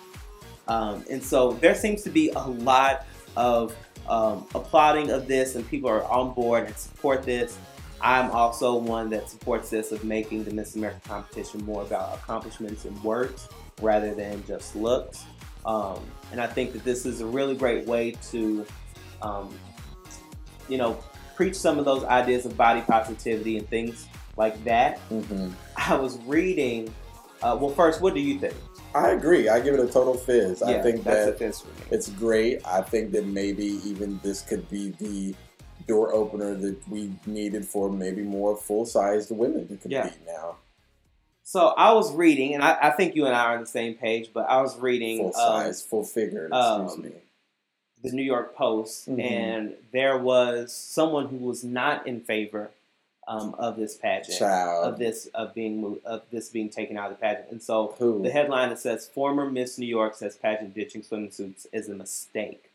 [0.69, 3.05] um, and so there seems to be a lot
[3.35, 3.75] of
[4.07, 7.57] um, applauding of this, and people are on board and support this.
[8.01, 12.85] I'm also one that supports this of making the Miss America competition more about accomplishments
[12.85, 13.49] and works
[13.81, 15.25] rather than just looks.
[15.65, 15.99] Um,
[16.31, 18.65] and I think that this is a really great way to,
[19.21, 19.53] um,
[20.69, 20.97] you know,
[21.35, 24.07] preach some of those ideas of body positivity and things
[24.37, 24.99] like that.
[25.09, 25.51] Mhm.
[25.75, 26.93] I was reading.
[27.41, 28.53] Uh, well, first, what do you think?
[28.93, 29.49] I agree.
[29.49, 30.61] I give it a total fizz.
[30.63, 32.65] I think that fizz it's great.
[32.65, 35.35] I think that maybe even this could be the
[35.87, 40.09] door opener that we needed for maybe more full sized women to compete Yeah.
[40.25, 40.55] now.
[41.43, 43.95] So I was reading, and I, I think you and I are on the same
[43.95, 45.33] page, but I was reading Full um,
[45.63, 47.11] size, full figured, excuse um, me.
[48.03, 49.19] the New York Post, Mhm.
[49.31, 52.69] and there was someone who was not in favor
[53.29, 54.91] um, of this pageant, Child.
[54.91, 57.45] of this of being of this being taken out of the pageant.
[57.51, 58.23] And so Who?
[58.23, 62.71] the headline that says former Miss New York says pageant ditching swimsuits is a mistake.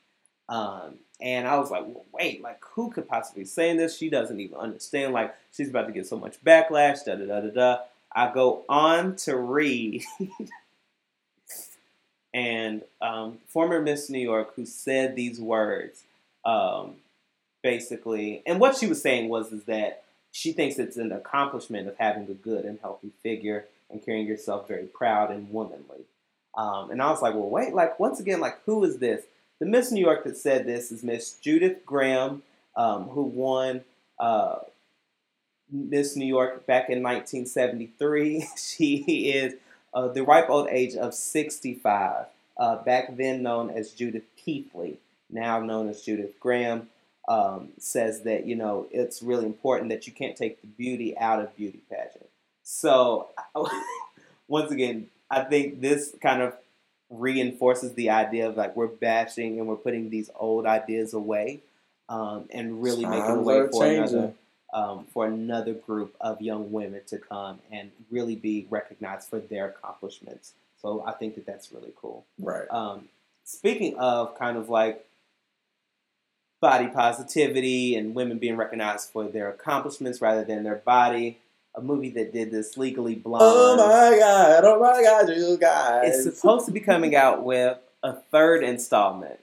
[0.49, 3.99] Um, and I was like, well, wait, like who could possibly saying this?
[3.99, 5.13] She doesn't even understand.
[5.13, 7.05] Like she's about to get so much backlash.
[7.05, 7.79] Da da da da da.
[8.17, 10.05] I go on to read,
[12.33, 16.05] and um, former Miss New York who said these words,
[16.45, 16.95] um,
[17.61, 20.04] basically, and what she was saying was is that
[20.35, 24.67] she thinks it's an accomplishment of having a good and healthy figure and carrying yourself
[24.67, 26.07] very proud and womanly.
[26.57, 29.23] Um, and I was like, well, wait, like once again, like who is this?
[29.61, 32.43] The Miss New York that said this is Miss Judith Graham,
[32.75, 33.85] um, who won
[34.19, 34.57] uh,
[35.71, 38.49] Miss New York back in 1973.
[38.57, 38.97] she
[39.31, 39.55] is
[39.95, 42.27] uh, the ripe old age of 65,
[42.57, 44.99] uh, back then known as Judith Keithley,
[45.31, 46.89] now known as Judith Graham,
[47.29, 51.41] um, says that you know it's really important that you can't take the beauty out
[51.41, 52.29] of beauty pageant.
[52.63, 53.29] So
[54.49, 56.55] once again, I think this kind of
[57.11, 61.61] reinforces the idea of like we're bashing and we're putting these old ideas away
[62.09, 64.19] um, and really making way for changing.
[64.19, 64.33] another
[64.73, 69.69] um, for another group of young women to come and really be recognized for their
[69.69, 70.53] accomplishments.
[70.83, 72.27] So I think that that's really cool.
[72.41, 72.67] Right.
[72.71, 73.09] Um,
[73.45, 75.07] speaking of kind of like
[76.65, 81.39] body positivity and women being recognized for their accomplishments rather than their body,
[81.75, 84.65] a movie that did this, Legally Blonde, Oh my god!
[84.65, 85.29] Oh my god!
[85.29, 86.15] You guys.
[86.15, 89.41] is supposed to be coming out with a third installment.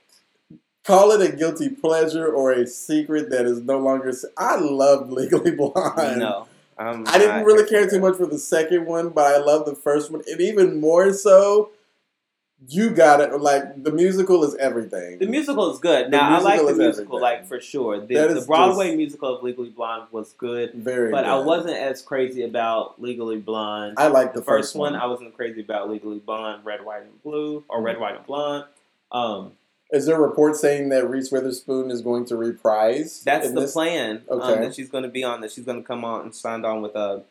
[0.82, 4.12] Call it a guilty pleasure or a secret that is no longer.
[4.36, 6.18] I love Legally Blonde.
[6.18, 9.64] no, I'm I didn't really care too much for the second one, but I love
[9.64, 11.70] the first one, and even more so.
[12.68, 13.38] You got it.
[13.40, 15.18] Like the musical is everything.
[15.18, 16.06] The musical is good.
[16.06, 17.20] The Now I like the musical, everything.
[17.20, 18.00] like for sure.
[18.00, 21.10] The, the Broadway musical of Legally Blonde was good, very.
[21.10, 23.94] but I wasn't as crazy about Legally Blonde.
[23.98, 27.22] I like the, the first one, I wasn't crazy about Legally Blonde, Red, White, and
[27.22, 28.64] Blue, or Red, White, and Blonde.
[29.10, 29.52] Um,
[29.90, 33.22] Is there a report saying that Reese Witherspoon is going to reprise?
[33.24, 33.72] that's the this?
[33.72, 34.60] plan um, Okay.
[34.60, 35.40] that she's going to be on.
[35.40, 37.24] That she's going to come on and signed on with a,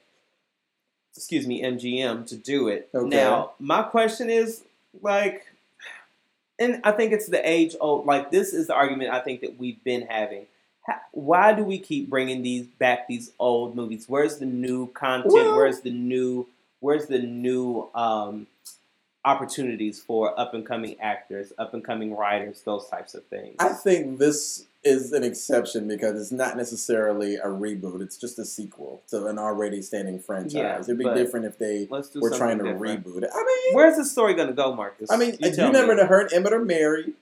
[1.16, 2.90] excuse me, MGM to do it.
[2.94, 3.08] Okay.
[3.08, 4.64] Now, my question is
[5.02, 5.46] like,
[6.60, 8.06] and I think it's the age old.
[8.06, 10.46] Like this is the argument I think that we've been having.
[10.88, 13.08] Ha- Why do we keep bringing these back?
[13.08, 14.06] These old movies.
[14.08, 15.34] Where's the new content?
[15.34, 16.48] Well- where's the new?
[16.80, 18.48] Where's the new um,
[19.24, 23.56] opportunities for up and coming actors, up and coming writers, those types of things?
[23.60, 28.02] I think this is an exception because it's not necessarily a reboot.
[28.02, 30.54] It's just a sequel to an already standing franchise.
[30.54, 33.06] Yeah, It'd be different if they were trying to different.
[33.06, 33.30] reboot it.
[33.34, 35.12] I mean, Where's the story going to go, Marcus?
[35.12, 36.08] I mean, you, tell never know.
[36.08, 37.14] Her and Emmett are married,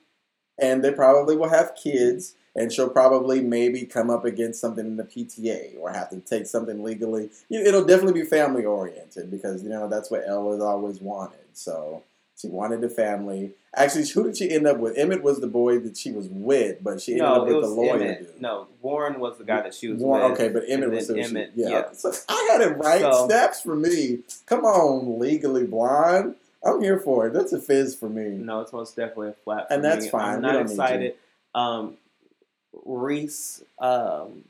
[0.57, 2.35] and they probably will have kids.
[2.55, 6.47] And she'll probably maybe come up against something in the PTA or have to take
[6.47, 7.29] something legally.
[7.49, 11.38] It'll definitely be family oriented because you know that's what Elle's always wanted.
[11.53, 12.03] So
[12.37, 13.51] she wanted a family.
[13.75, 14.97] Actually, who did she end up with?
[14.97, 17.67] Emmett was the boy that she was with, but she ended No, up with the
[17.67, 18.19] lawyer Emmett.
[18.33, 18.41] dude.
[18.41, 20.39] No, Warren was the guy that she was Warren- with.
[20.41, 21.69] okay, but Emmett was then who she- Emmett, yeah.
[21.69, 21.83] yeah.
[21.93, 23.01] So I had it right.
[23.01, 24.19] So- Snaps for me.
[24.47, 26.35] Come on, legally blonde.
[26.63, 27.33] I'm here for it.
[27.33, 28.29] That's a fizz for me.
[28.37, 29.67] No, it's most definitely a flat.
[29.69, 30.11] And that's me.
[30.11, 30.35] fine.
[30.35, 31.15] I'm not excited.
[31.55, 31.95] Um,
[32.85, 33.63] Reese.
[33.79, 34.43] Um,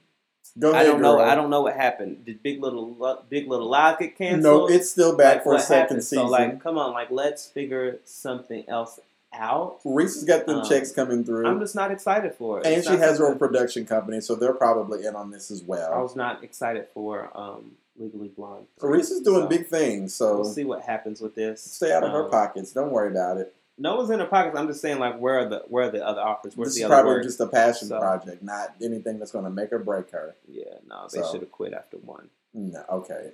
[0.57, 1.17] Go I don't know.
[1.17, 1.25] girl.
[1.25, 2.25] I don't know what happened.
[2.25, 4.43] Did Big Little Big Little Lies get canceled?
[4.43, 6.03] No, it's still back Like, for a second happened?
[6.03, 6.25] season.
[6.25, 8.99] So, like, come on, like, let's figure something else
[9.31, 9.79] out.
[9.85, 12.65] Reese has got them um, checks coming through, I'm just not excited for it.
[12.65, 15.61] and It's she has her own production company, so they're probably in on this as
[15.61, 15.93] well.
[15.93, 18.65] I was not excited for um, Legally Blonde.
[18.81, 21.61] Reese is doing So, big things, so We'll see what happens with this.
[21.61, 22.71] stay out of her Um, pockets.
[22.71, 23.53] Don't worry about it.
[23.81, 24.57] No one's in her pockets.
[24.57, 26.55] I'm just saying, like, where are the where are the other offers?
[26.57, 27.23] Where's This the is other probably work?
[27.23, 30.35] just a passion So- project, not anything that's going to make or break her.
[30.47, 32.29] Yeah, no, they So- should have quit after one.
[32.53, 33.31] No, okay.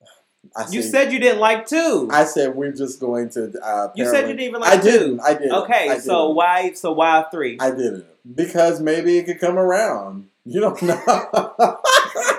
[0.56, 2.08] I You see- said you didn't like two.
[2.12, 3.52] I said we're just going to.
[3.62, 5.16] Uh, you said you didn't even I like didn't.
[5.16, 5.22] two.
[5.22, 5.52] I didn't.
[5.62, 6.36] Okay, I so didn't.
[6.36, 6.72] why?
[6.74, 7.56] So why three?
[7.60, 8.04] I didn't
[8.34, 10.28] because maybe it could come around.
[10.44, 11.78] You don't know.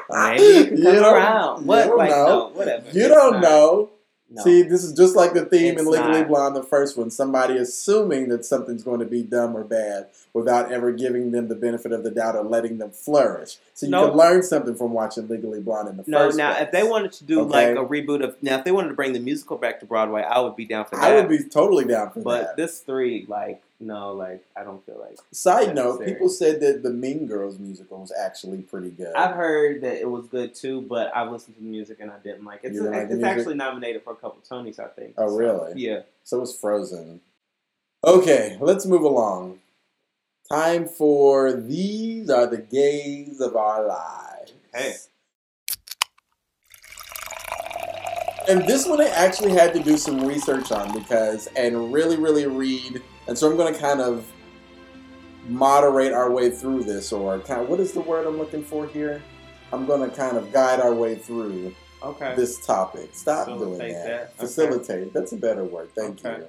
[0.10, 1.62] Maybe you can You come don't- around.
[1.62, 1.86] you What?
[1.88, 2.26] don't like know.
[2.28, 2.86] no, whatever.
[2.91, 3.89] You It's don't not- know.
[4.36, 4.43] No.
[4.43, 6.27] See, this is just like the theme in Legally not.
[6.27, 7.11] Blonde, the first one.
[7.11, 11.55] Somebody assuming that something's going to be dumb or bad without ever giving them the
[11.55, 13.57] benefit of the doubt or letting them flourish.
[13.75, 14.07] So you No.
[14.09, 16.63] can learn something from watching Legally Blonde in the no, first now place.
[16.63, 17.75] if they wanted to do Okay.
[17.75, 20.23] like a reboot of now, if they wanted to bring the musical back to Broadway,
[20.23, 21.03] I would be down for that.
[21.05, 22.45] I would be totally down for But that.
[22.47, 25.17] But this three, like, no, like I don't feel like.
[25.32, 26.11] Side note, necessary.
[26.13, 29.13] people said that the Mean Girls musical was actually pretty good.
[29.15, 32.17] I've heard that it was good too, but I've listened to the music and I
[32.19, 32.67] didn't like it.
[32.67, 35.15] It's, didn't like it's actually nominated for a couple Tonys, I think.
[35.17, 35.74] Oh, So, really?
[35.82, 36.01] Yeah.
[36.24, 37.21] So was Frozen.
[38.05, 39.59] Okay, let's move along.
[40.49, 44.53] Time for These Are the Gays of Our Lives.
[44.76, 44.93] Okay.
[48.49, 52.45] And this one I actually had to do some research on because, and really, really
[52.45, 53.01] read.
[53.28, 54.26] And so I'm going to kind of
[55.47, 58.88] moderate our way through this, or kind of, what is the word I'm looking for
[58.88, 59.21] here?
[59.71, 62.36] I'm going to kind of guide our way through Okay.
[62.36, 63.09] this topic.
[63.13, 64.05] Stop doing Facilitate that.
[64.05, 64.21] that.
[64.24, 64.34] Okay.
[64.38, 65.13] Facilitate.
[65.13, 65.89] That's a better word.
[65.95, 66.41] Thank Okay.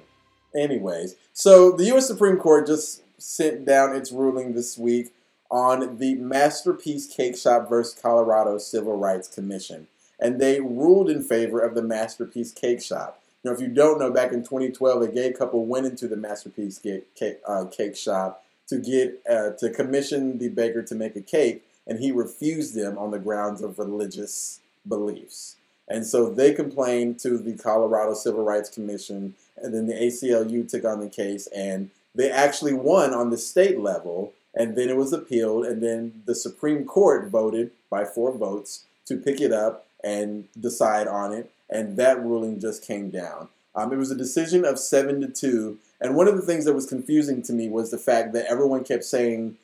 [0.53, 0.59] you.
[0.61, 2.07] Anyways, so the U.S.
[2.07, 5.13] Supreme Court just sent down its ruling this week
[5.51, 9.87] on the Masterpiece Cake Shop versus Colorado Civil Rights Commission,
[10.19, 13.21] and they ruled in favor of the Masterpiece Cake Shop.
[13.45, 16.79] Now, if you don't know, back in 2012, a gay couple went into the Masterpiece
[16.79, 21.63] Cake, uh, cake Shop to get uh, to commission the baker to make a cake,
[21.85, 25.57] and he refused them on the grounds of religious beliefs.
[25.87, 30.83] And so they complained to the Colorado Civil Rights Commission, and then the ACLU took
[30.83, 35.13] on the case, and they actually won on the state level, and then it was
[35.13, 40.45] appealed, and then the Supreme Court voted by four votes to pick it up and
[40.59, 43.49] decide on it, and that ruling just came down.
[43.75, 46.73] Um, it was a decision of seven to two, and one of the things that
[46.73, 49.57] was confusing to me was the fact that everyone kept saying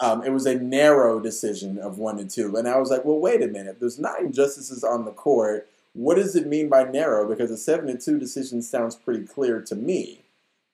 [0.00, 2.56] um, it was a narrow decision of one to two.
[2.56, 3.78] And I was like, well, wait a minute.
[3.80, 5.68] There's nine justices on the court.
[5.92, 7.28] What does it mean by narrow?
[7.28, 10.20] Because a seven to two decision sounds pretty clear to me.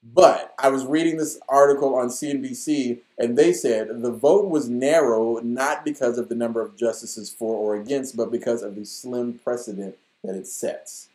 [0.02, 5.40] But I was reading this article on CNBC, and they said the vote was narrow
[5.40, 9.34] not because of the number of justices for or against, but because of the slim
[9.34, 11.08] precedent that it sets.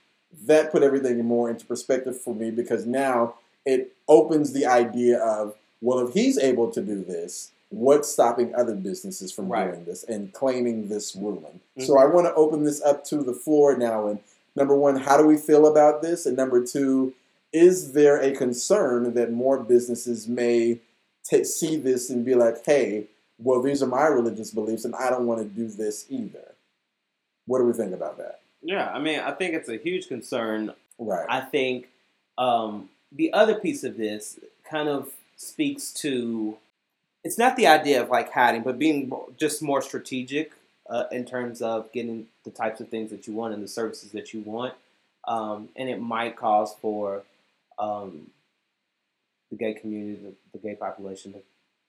[0.45, 3.35] That put everything more into perspective for me because now
[3.65, 8.75] it opens the idea of, well, if he's able to do this, what's stopping other
[8.75, 9.71] businesses from Right.
[9.71, 11.61] doing this and claiming this ruling?
[11.77, 11.85] Mhm.
[11.85, 14.07] So I want to open this up to the floor now.
[14.07, 14.19] And
[14.55, 16.25] number one, how do we feel about this?
[16.25, 17.13] And number two,
[17.53, 20.79] is there a concern that more businesses may
[21.29, 23.07] ta see this and be like, hey,
[23.41, 26.53] well, these are my religious beliefs and I don't want to do this either?
[27.47, 28.39] What do we think about that?
[28.65, 30.73] Yeah, I mean, I think it's a huge concern.
[30.97, 31.25] Right.
[31.29, 31.87] I think
[32.37, 34.39] um, the other piece of this
[34.69, 36.57] kind of speaks to
[37.23, 40.51] it's not the idea of like hiding, but being just more strategic
[40.89, 44.11] uh, in terms of getting the types of things that you want and the services
[44.11, 44.73] that you want.
[45.27, 47.23] Um, and it might cause for
[47.79, 48.27] um,
[49.49, 51.39] the gay community, the, the gay population, to,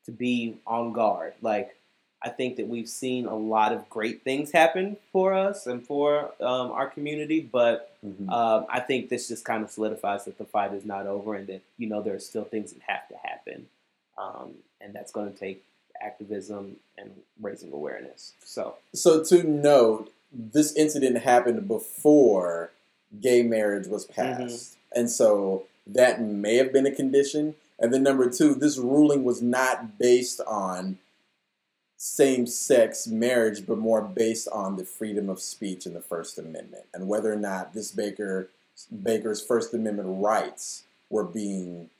[0.06, 1.34] to be on guard.
[1.42, 1.76] Like,
[2.22, 6.32] I think that we've seen a lot of great things happen for us and for
[6.40, 8.30] um, our community, but Mhm.
[8.30, 11.46] um, I think this just kind of solidifies that the fight is not over and
[11.48, 13.68] that you know there are still things that have to happen,
[14.16, 15.64] um, and that's going to take
[16.00, 17.10] activism and
[17.40, 18.32] raising awareness.
[18.44, 22.70] So So to note, this incident happened before
[23.20, 27.54] gay marriage was passed, and so that may have been a condition.
[27.78, 30.98] And then number two, this ruling was not based on
[32.06, 37.08] same-sex marriage, but more based on the freedom of speech in the First Amendment and
[37.08, 38.48] whether or not this Baker
[39.02, 41.90] Baker's First Amendment rights were being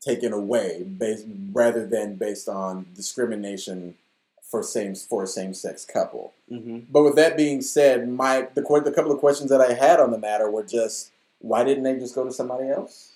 [0.00, 3.94] taken away based rather than based on discrimination
[4.42, 6.32] for same for a same sex couple.
[6.48, 10.00] hmm But with that being said, my the the couple of questions that I had
[10.00, 11.10] on the matter were just
[11.40, 13.12] why didn't they just go to somebody else?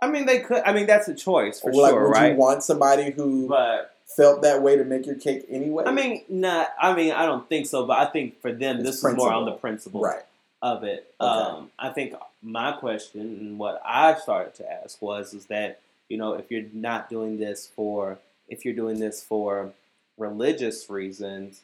[0.00, 0.62] I mean, they could.
[0.64, 2.32] I mean, that's a choice for like, sure, would right?
[2.32, 5.84] you want somebody who but felt that way to make your cake anyway?
[5.86, 6.74] I mean, not.
[6.80, 7.86] I mean, I don't think so.
[7.86, 10.00] But I think for them, It's this is more on the principle.
[10.00, 10.22] principle right?
[10.62, 11.12] of it.
[11.20, 11.30] Okay.
[11.30, 16.18] Um, I think my question and what I started to ask was, is that you
[16.18, 18.18] know, if you're not doing this for,
[18.48, 19.72] if you're doing this for
[20.16, 21.62] religious reasons,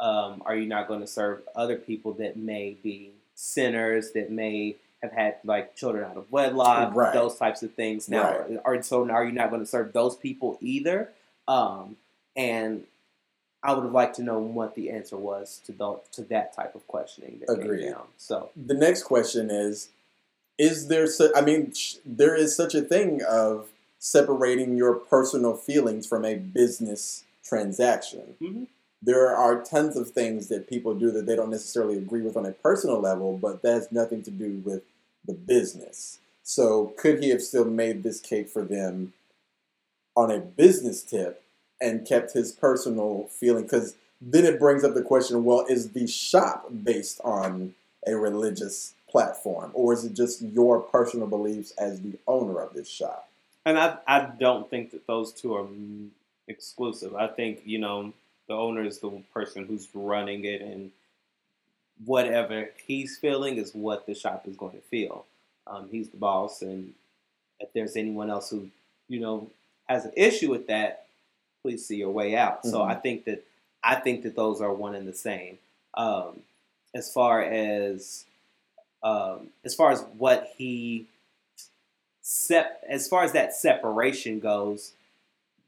[0.00, 4.76] um, are you not going to serve other people that may be sinners that may
[5.02, 7.12] have had like children out of wedlock, Right.
[7.12, 8.08] those types of things?
[8.08, 11.10] Now, are so are you not going to serve those people either?
[11.48, 11.96] Um,
[12.36, 12.84] and
[13.62, 16.74] I would have liked to know what the answer was to the, to that type
[16.74, 17.82] of questioning that Agreed.
[17.82, 18.06] came down.
[18.16, 19.88] So The next question is:
[20.58, 21.06] Is there?
[21.06, 26.24] Su- I mean, sh- there is such a thing of separating your personal feelings from
[26.24, 28.34] a business transaction.
[28.40, 28.66] Mhm.
[29.04, 32.46] There are tons of things that people do that they don't necessarily agree with on
[32.46, 34.82] a personal level, but that has nothing to do with
[35.26, 36.18] the business.
[36.42, 39.12] So, could he have still made this cake for them
[40.16, 41.42] on a business tip
[41.80, 43.64] and kept his personal feeling?
[43.64, 47.74] Because then it brings up the question: Well, is the shop based on
[48.06, 52.88] a religious platform, or is it just your personal beliefs as the owner of this
[52.88, 53.28] shop?
[53.64, 55.66] And I, I don't think that those two are
[56.48, 57.14] exclusive.
[57.14, 58.12] I think, you know,
[58.48, 60.90] the owner is the person who's running it, and
[62.04, 65.24] whatever he's feeling is what the shop is going to feel.
[65.66, 66.92] Um, he's the boss, and
[67.60, 68.68] if there's anyone else who,
[69.08, 69.48] you know,
[69.88, 71.06] has an issue with that,
[71.62, 72.64] please see your way out.
[72.64, 72.90] So Mhm.
[72.90, 73.44] I think that
[73.84, 75.58] I think that those are one and the same.
[75.94, 76.42] Um,
[76.94, 78.24] as far as
[79.02, 81.06] um, as far as what he
[82.22, 84.92] sep- as far as that separation goes,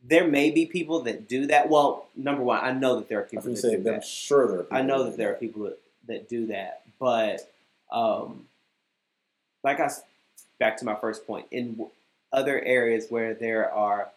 [0.03, 1.69] there may be people that do that.
[1.69, 3.95] Well, number one, I know that there are I people was that say, do I'm
[3.95, 4.05] that.
[4.05, 4.63] sure there are.
[4.65, 7.51] People I know that there are people that, that do that, but
[7.91, 8.47] um,
[9.63, 9.91] like I,
[10.59, 11.87] back to my first point in
[12.33, 14.09] other areas where there are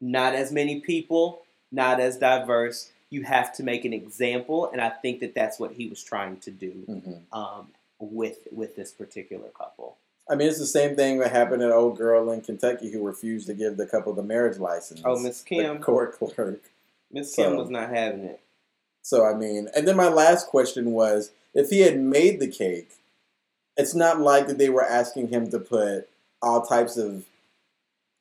[0.00, 4.88] not as many people, not as diverse, you have to make an example, and I
[4.88, 7.20] think that that's what he was trying to do Mhm.
[7.32, 7.68] um,
[8.00, 9.96] with with this particular couple.
[10.28, 13.04] I mean, it's the same thing that happened to an old girl in Kentucky who
[13.06, 15.02] refused to give the couple the marriage license.
[15.04, 16.62] Oh, Miss the Kim, court clerk.
[17.10, 18.40] Miss so- Kim was not having it.
[19.02, 22.90] So I mean, and then my last question was, if he had made the cake,
[23.76, 26.08] it's not like that they were asking him to put
[26.40, 27.24] all types of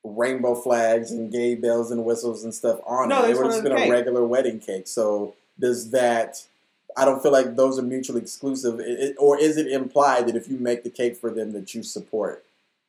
[0.03, 3.27] rainbow flags and gay bells and whistles and stuff on No, it.
[3.27, 4.87] they were just a regular wedding cake.
[4.87, 6.43] So does that?
[6.97, 10.35] I don't feel like those are mutually exclusive, It- it- or is it implied that
[10.35, 12.43] if you make the cake for them that you support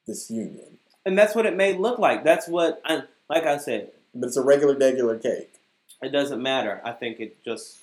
[0.06, 0.78] this union?
[1.06, 2.24] And that's what it may look like.
[2.24, 5.52] That's what, I, like I said, But it's a regular, regular cake.
[6.02, 6.80] it doesn't matter.
[6.84, 7.78] I think it just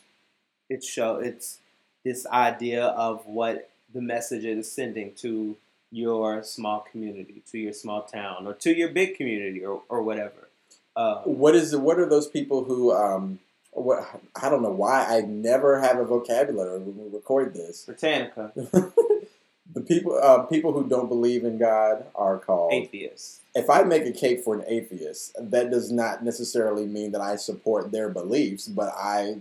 [0.70, 1.60] it show it's
[2.06, 5.58] this idea of what the message is sending to
[5.92, 10.48] your small community, to your small town, or to your big community, or, or whatever.
[10.96, 11.82] Uh, What is it?
[11.82, 12.92] What are those people who?
[12.94, 13.40] Um,
[13.72, 17.86] what I don't know why I never have a vocabulary when we record this.
[17.86, 22.74] Britannica, the people, uh, people who don't believe in God are called.
[22.74, 23.40] atheists.
[23.56, 27.36] If I make a cake for an atheist, that does not necessarily mean that I
[27.36, 29.38] support their beliefs, but I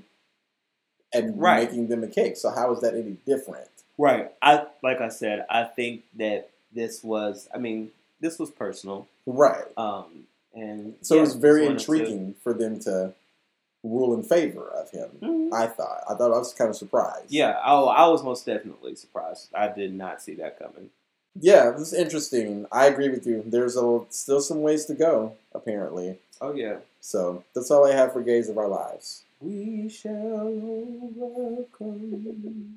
[1.15, 1.69] am Right.
[1.69, 2.37] making them a cake.
[2.37, 3.69] So how is that any different?
[3.97, 4.33] Right.
[4.43, 5.45] I like I said.
[5.51, 7.49] I think that this was.
[7.55, 7.91] I mean,
[8.21, 9.07] this was personal.
[9.27, 9.65] Right.
[9.77, 13.13] Um, and So yeah, it was very wanted to- intriguing for them to
[13.85, 15.11] rule in favor of him.
[15.23, 15.53] Mhm.
[15.53, 16.03] I thought.
[16.09, 17.27] I thought I was kind of surprised.
[17.31, 17.61] Yeah.
[17.65, 19.49] Oh, I was most definitely surprised.
[19.55, 20.91] I did not see that coming.
[21.41, 22.67] Yeah, this is interesting.
[22.73, 23.45] I agree with you.
[23.47, 26.19] There's a, still some ways to go, apparently.
[26.41, 26.79] Oh yeah.
[27.01, 29.23] So that's all I have for Gays of Our Lives.
[29.41, 30.49] We shall
[31.23, 32.75] overcome.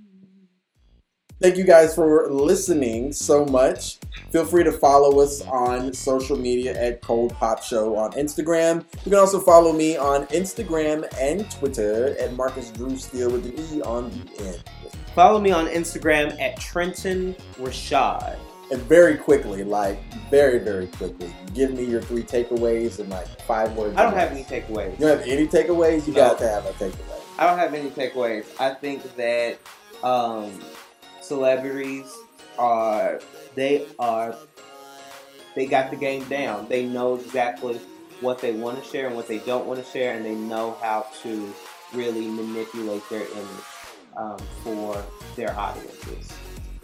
[1.41, 3.97] Thank you guys for listening so much.
[4.29, 8.85] Feel free to follow us on social media at Cold Pop Show on Instagram.
[9.03, 13.75] You can also follow me on Instagram and Twitter at Marcus Drew Steele with an
[13.75, 14.63] E on the end.
[15.15, 18.37] Follow me on Instagram at Trenton Rashad.
[18.71, 19.99] And very quickly, like
[20.29, 23.97] very, very quickly, give me your three takeaways and like five words.
[23.97, 24.91] I don't have any takeaways.
[24.97, 26.07] You don't have any takeaways?
[26.07, 26.29] You No.
[26.29, 27.21] got to have a takeaway.
[27.37, 28.45] I don't have any takeaways.
[28.59, 29.57] I think that
[30.03, 30.57] um,
[31.21, 32.05] celebrities
[32.57, 33.19] are
[33.55, 34.35] they are
[35.55, 36.67] they got the game down.
[36.69, 37.77] They know exactly
[38.21, 40.77] what they want to share and what they don't want to share, and they know
[40.81, 41.53] how to
[41.93, 43.65] really manipulate their image
[44.15, 45.03] um, for
[45.35, 46.31] their audiences.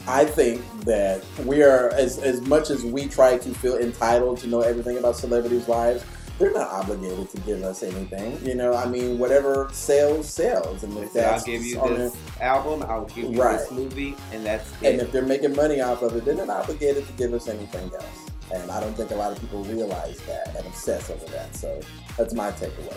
[0.08, 4.48] I think that we are as as much as we try to feel entitled to
[4.48, 6.04] know everything about celebrities' lives.
[6.40, 8.38] They're not obligated to give us anything.
[8.46, 10.84] You know, I mean, whatever sells, sells.
[10.84, 14.46] And if said, I'll give you on this album, I'll give you this movie, and
[14.46, 17.34] that's their- and if they're making money off of it, they're not obligated to give
[17.34, 18.06] us anything else.
[18.54, 21.56] And I don't think a lot of people realize that and obsess over that.
[21.56, 21.80] So
[22.18, 22.96] that's my takeaway.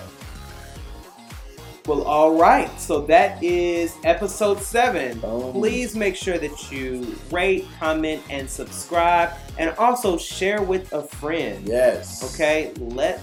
[1.87, 2.71] Well, all right.
[2.81, 5.19] So that is episode seven.
[5.21, 5.53] Boom.
[5.53, 11.67] Please make sure that you rate, comment, and subscribe, and also share with a friend.
[11.67, 12.35] Yes.
[12.35, 13.21] Okay, let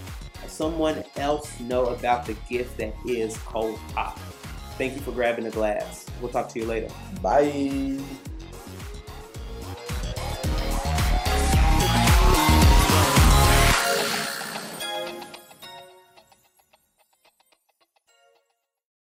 [0.47, 4.19] someone else know about the gift that is cold pop.
[4.77, 6.05] Thank you for grabbing a glass.
[6.21, 6.89] We'll talk to you later.
[7.21, 7.99] Bye.